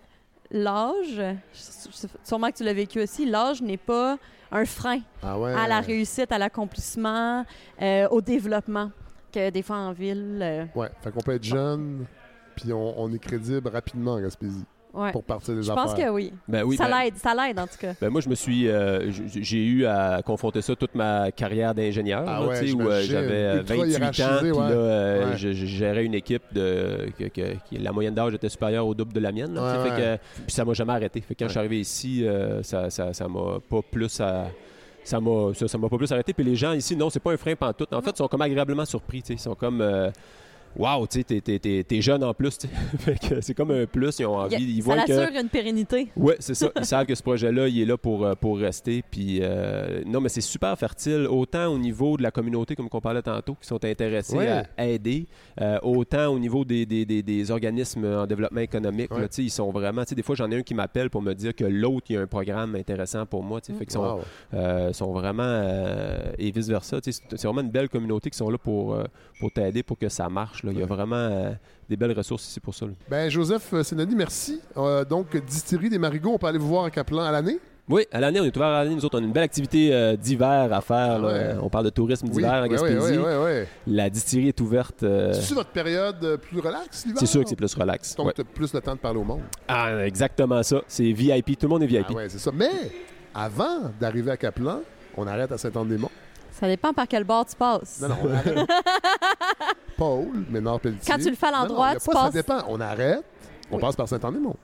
[0.49, 1.21] l'âge,
[2.23, 4.17] sûrement que tu l'as vécu aussi, l'âge n'est pas
[4.51, 5.53] un frein Ah ouais.
[5.53, 7.45] à la réussite, à l'accomplissement,
[7.81, 8.91] euh, au développement.
[9.31, 10.39] Que des fois en ville.
[10.41, 10.89] euh, Ouais.
[11.01, 12.05] Fait qu'on peut être jeune,
[12.55, 14.65] puis on, on est crédible rapidement en Gaspésie.
[14.93, 15.13] Ouais.
[15.13, 15.85] pour partir des Je affaires.
[15.85, 16.33] pense que oui.
[16.49, 17.93] Ben oui, ça ben- l'aide, ça l'aide en tout cas.
[18.01, 22.25] Ben moi, je me suis, euh, j'ai eu à confronter ça toute ma carrière d'ingénieur,
[22.27, 24.57] Ah ouais, où euh, j'avais euh, Ultra 28 ans, puis ouais.
[24.57, 25.37] là, euh, Ouais.
[25.37, 27.31] je, je gérais une équipe de, que,
[27.71, 29.53] la moyenne d'âge était supérieure au double de la mienne.
[29.53, 31.21] là, tu sais, Ouais, fait que- puis ça m'a jamais arrêté.
[31.21, 31.47] Fait que quand Ouais.
[31.47, 34.47] je suis arrivé ici, euh, ça, ça, ça m'a pas plus à-
[35.03, 36.33] ça m'a ça, m'a pas plus arrêté.
[36.33, 37.93] Puis les gens ici non c'est pas un frein pantoute.
[37.93, 39.33] En fait ils sont comme agréablement surpris tu sais.
[39.33, 40.11] ils sont comme euh,
[40.77, 42.57] Wow, tu sais, t'es- t'es- t'es t'es jeune en plus.
[43.41, 44.19] c'est comme un plus.
[44.19, 44.55] Ils ont envie.
[44.55, 45.11] Il y a- Ils ça voient que.
[45.11, 46.07] l'assure une pérennité.
[46.15, 46.69] Oui, c'est ça.
[46.77, 49.03] Ils savent que ce projet-là, il est là pour, euh, pour rester.
[49.09, 53.01] Puis, euh, non, mais c'est super fertile, autant au niveau de la communauté, comme on
[53.01, 54.63] parlait tantôt, qui sont intéressés Ouais.
[54.77, 55.27] à aider,
[55.59, 59.11] euh, autant au niveau des, des, des, des organismes en développement économique.
[59.13, 59.21] Ouais.
[59.21, 60.03] là, tu sais, ils sont vraiment.
[60.03, 62.13] tu sais, Des fois, j'en ai un qui m'appelle pour me dire que l'autre, il
[62.15, 63.59] y a un programme intéressant pour moi.
[63.61, 63.77] tu sais.
[63.77, 64.21] Fait qu'ils sont, Wow.
[64.53, 65.43] euh, sont vraiment.
[65.43, 67.01] euh, et vice-versa.
[67.01, 68.97] tu sais, C'est vraiment une belle communauté qui sont là pour,
[69.39, 70.60] pour t'aider, pour que ça marche.
[70.63, 70.71] Là.
[70.73, 71.51] Il y a vraiment euh,
[71.89, 72.85] des belles ressources ici pour ça.
[72.85, 72.91] là.
[73.09, 74.59] Ben, Joseph euh, Sénadi, merci.
[74.77, 77.59] Euh, donc, Distillerie des Marigots, on peut aller vous voir à Caplan à l'année?
[77.89, 78.95] Oui, à l'année, on est ouvert à l'année.
[78.95, 81.19] Nous autres, on a une belle activité euh, d'hiver à faire.
[81.19, 81.27] là.
[81.27, 81.55] Ouais.
[81.61, 83.17] On parle de tourisme d'hiver en oui, Gaspésie.
[83.17, 83.93] oui, oui, oui.
[83.93, 85.03] La distillerie est ouverte.
[85.03, 87.19] euh, C'est-tu votre période euh, plus relax l'hiver?
[87.19, 88.15] c'est sûr que c'est plus relax.
[88.15, 88.33] Donc, Ouais.
[88.35, 89.41] t'as plus le temps de parler au monde.
[89.67, 90.81] Ah, exactement ça.
[90.87, 91.57] C'est VIP.
[91.59, 92.05] Tout le monde est VIP.
[92.09, 92.51] Ah ouais, c'est ça.
[92.53, 92.69] Mais,
[93.33, 94.79] avant d'arriver à Caplan,
[95.17, 96.11] on arrête à Saint-Anne-des-Monts.
[96.51, 97.99] Ça dépend par quel bord tu passes.
[98.01, 98.55] Non, non, on arrête.
[100.01, 101.13] Paul, mais Nord-Pelletier.
[101.13, 102.57] Quand tu le fais à Non, non, l'endroit, tu pas, Ça passes- dépend.
[102.69, 103.23] On arrête,
[103.69, 103.81] on Oui.
[103.81, 104.55] passe par Saint-Anne-des-Monts.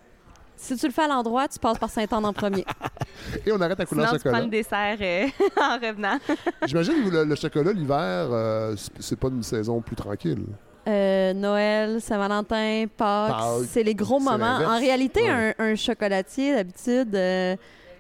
[0.56, 2.66] Si tu le fais à l'endroit, tu passes par Saint-Anne en premier.
[3.46, 4.42] Et on arrête à Sinon, couleur tu prends chocolat.
[4.46, 5.28] le dessert euh,
[5.62, 6.18] en revenant.
[6.66, 7.98] J'imagine que le, le chocolat, l'hiver,
[8.32, 10.44] euh, c'est- pas une saison plus tranquille.
[10.88, 14.38] Euh, Noël, Saint-Valentin, Pâques, Pâques, c'est les gros c'est moments.
[14.58, 14.72] l'inverse.
[14.72, 15.54] En réalité, Ouais.
[15.60, 17.56] un, un chocolatier, d'habitude, euh,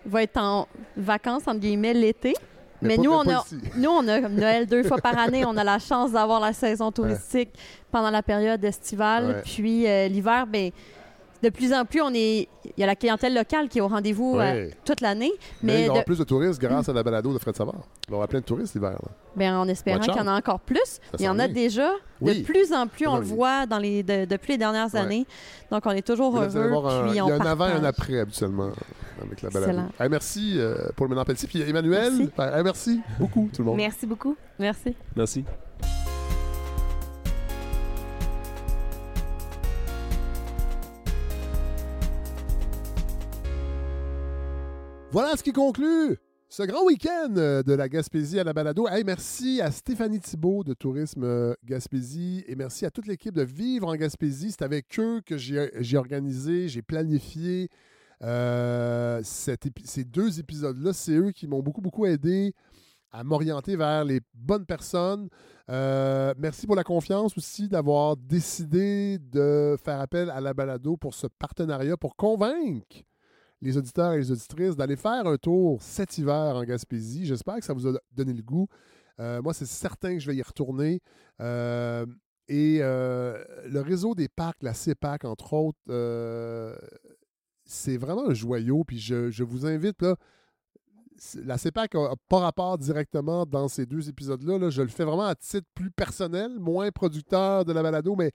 [0.07, 2.33] va être en vacances, entre guillemets, l'été.
[2.81, 3.57] Mais, pas- nous, on a, ici.
[3.75, 5.43] nous, on a comme Noël deux fois par année.
[5.45, 7.49] On a la chance d'avoir la saison touristique
[7.91, 9.27] pendant la période estivale.
[9.27, 9.41] Ouais.
[9.43, 10.71] Puis euh, l'hiver, ben,
[11.43, 12.47] de plus en plus, on est.
[12.65, 15.31] Il y a la clientèle locale qui est au rendez-vous euh, toute l'année.
[15.63, 17.55] Mais, il Mais y aura de- plus de touristes grâce à la balado de Fred
[17.55, 17.81] Savard.
[18.07, 18.91] Il y aura plein de touristes l'hiver.
[18.91, 19.09] là.
[19.35, 20.99] ben, en espérant Watch qu'il y en a encore plus.
[21.19, 21.91] Il y en a déjà.
[22.19, 22.39] Oui.
[22.39, 24.99] De plus en plus, on le il- voit dans les, de- depuis les dernières Ouais.
[24.99, 25.25] années.
[25.71, 26.67] Donc, on est toujours là, heureux.
[26.69, 28.69] voir un- puis il y a un avant et un après, habituellement,
[29.21, 29.71] avec la balado.
[29.71, 29.89] Excellent.
[29.99, 31.47] Hey, merci euh, pour le Ménard Pelletier.
[31.47, 32.31] Puis Emmanuel, Merci.
[32.37, 33.77] ben, hey, merci beaucoup, tout le monde.
[33.77, 34.35] Merci beaucoup.
[34.59, 34.95] Merci.
[35.15, 35.45] Merci.
[45.17, 46.15] Voilà ce qui conclut
[46.47, 48.87] ce grand week-end euh, de la Gaspésie à la balado.
[48.87, 53.41] Hey, merci à Stéphanie Thibault de Tourisme euh, Gaspésie et merci à toute l'équipe de
[53.41, 54.51] Vivre en Gaspésie.
[54.51, 57.69] C'est avec eux que j'ai organisé, j'ai planifié
[58.21, 60.93] euh, ces deux épisodes-là.
[60.93, 62.53] C'est eux qui m'ont beaucoup, beaucoup aidé
[63.11, 65.29] à m'orienter vers les bonnes personnes.
[65.67, 71.25] Merci pour la confiance aussi d'avoir décidé de faire appel à la balado pour ce
[71.25, 72.97] partenariat, pour convaincre
[73.61, 77.25] les auditeurs et les auditrices d'aller faire un tour cet hiver en Gaspésie.
[77.25, 78.67] J'espère que ça vous a donné le goût.
[79.19, 81.01] Euh, moi, c'est certain que je vais y retourner.
[81.41, 82.05] Euh,
[82.47, 85.79] et euh, le réseau des parcs, la CEPAC, entre autres,
[87.65, 88.83] c'est vraiment un joyau.
[88.83, 90.15] Puis je, vous invite, là,
[91.43, 94.59] la CEPAC n'a pas rapport directement dans ces deux épisodes-là.
[94.59, 94.69] là.
[94.69, 98.31] Je le fais vraiment à titre plus personnel, moins producteur de la balado, mais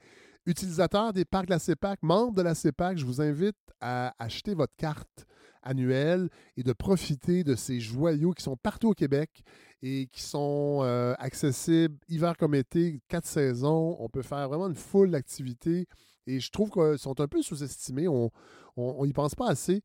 [0.47, 4.55] utilisateur des parcs de la CEPAC, membre de la CEPAC, je vous invite à acheter
[4.55, 5.27] votre carte
[5.63, 9.43] annuelle et de profiter de ces joyaux qui sont partout au Québec
[9.83, 13.97] et qui sont euh, accessibles hiver comme été, quatre saisons.
[14.01, 15.87] On peut faire vraiment une foule d'activités
[16.27, 18.09] et je trouve qu'ils sont un peu sous-estimés.
[18.09, 18.31] On
[19.07, 19.83] n'y pense pas assez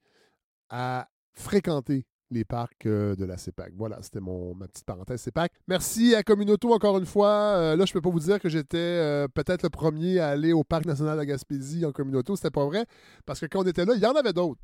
[0.70, 3.74] à fréquenter les parcs euh, de la CEPAC.
[3.76, 5.52] Voilà, c'était mon ma petite parenthèse CEPAC.
[5.68, 7.30] Merci à Communauto encore une fois.
[7.30, 10.54] Euh, là, je peux pas vous dire que j'étais euh, peut-être le premier à aller
[10.54, 12.36] au Parc national de Gaspésie en Communauto.
[12.36, 12.86] C'était pas vrai.
[13.26, 14.58] Parce que quand on était là, il y en avait d'autres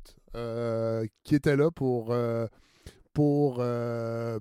[1.22, 2.14] qui étaient là pour,
[3.12, 3.64] pour,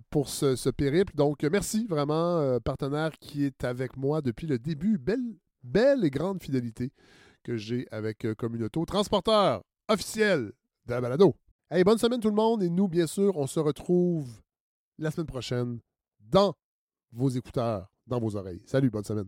[0.09, 1.13] pour ce, périple.
[1.15, 4.97] Donc, merci vraiment, partenaire qui est avec moi depuis le début.
[4.97, 6.91] Belle, belle et grande fidélité
[7.43, 8.85] que j'ai avec Communauto.
[8.85, 10.51] Transporteur officiel
[10.87, 11.35] de la balado.
[11.75, 14.29] Hey, bonne semaine tout le monde et nous, bien sûr, on se retrouve
[14.99, 15.79] la semaine prochaine
[16.19, 16.53] dans
[17.11, 18.61] vos écouteurs, dans vos oreilles.
[18.67, 19.25] Salut, bonne semaine.